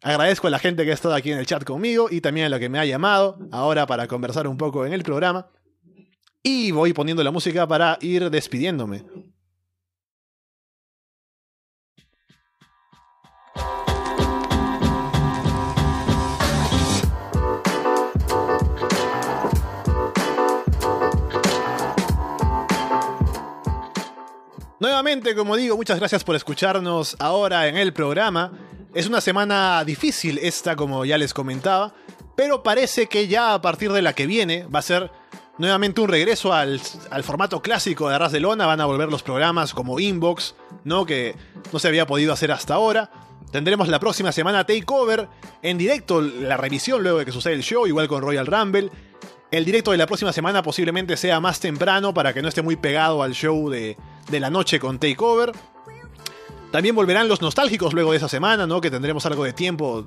[0.02, 2.50] Agradezco a la gente que ha estado aquí en el chat conmigo y también a
[2.50, 5.50] la que me ha llamado ahora para conversar un poco en el programa.
[6.44, 9.06] Y voy poniendo la música para ir despidiéndome.
[24.80, 28.52] Nuevamente, como digo, muchas gracias por escucharnos ahora en el programa.
[28.94, 31.96] Es una semana difícil esta, como ya les comentaba,
[32.36, 35.12] pero parece que ya a partir de la que viene va a ser
[35.58, 36.80] nuevamente un regreso al,
[37.24, 38.68] formato clásico de Arras de Lona.
[38.68, 41.08] Van a volver los programas como Inbox, ¿no?
[41.08, 41.36] que
[41.74, 43.10] no se había podido hacer hasta ahora.
[43.52, 45.28] Tendremos la próxima semana Takeover
[45.64, 48.92] en directo, la revisión luego de que suceda el show, igual con Royal Rumble.
[49.50, 52.76] El directo de la próxima semana posiblemente sea más temprano para que no esté muy
[52.76, 53.98] pegado al show de,
[54.30, 55.54] la noche con Takeover.
[56.72, 58.82] También volverán los nostálgicos luego de esa semana, ¿no?
[58.82, 60.06] Que tendremos algo de tiempo,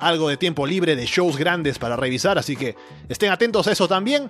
[0.00, 2.74] algo de tiempo libre de shows grandes para revisar, así que
[3.08, 4.28] estén atentos a eso también.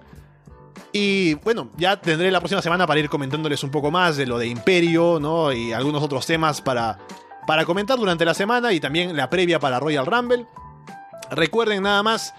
[0.93, 4.37] Y bueno, ya tendré la próxima semana para ir comentándoles un poco más de lo
[4.37, 5.53] de Imperio, ¿no?
[5.55, 6.99] Y algunos otros temas para,
[7.47, 10.47] para comentar durante la semana y también la previa para Royal Rumble.
[11.31, 12.35] Recuerden nada más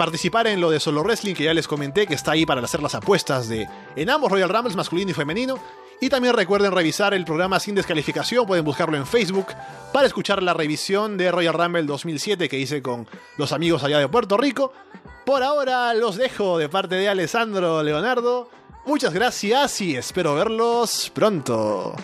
[0.00, 2.80] participar en lo de Solo Wrestling, que ya les comenté, que está ahí para hacer
[2.80, 5.58] las apuestas de en ambos Royal Rumbles, masculino y femenino.
[6.00, 9.48] Y también recuerden revisar el programa sin descalificación, pueden buscarlo en Facebook
[9.92, 13.06] para escuchar la revisión de Royal Rumble 2007 que hice con
[13.36, 14.72] los amigos allá de Puerto Rico.
[15.26, 18.48] Por ahora los dejo de parte de Alessandro Leonardo.
[18.86, 21.94] Muchas gracias y espero verlos pronto.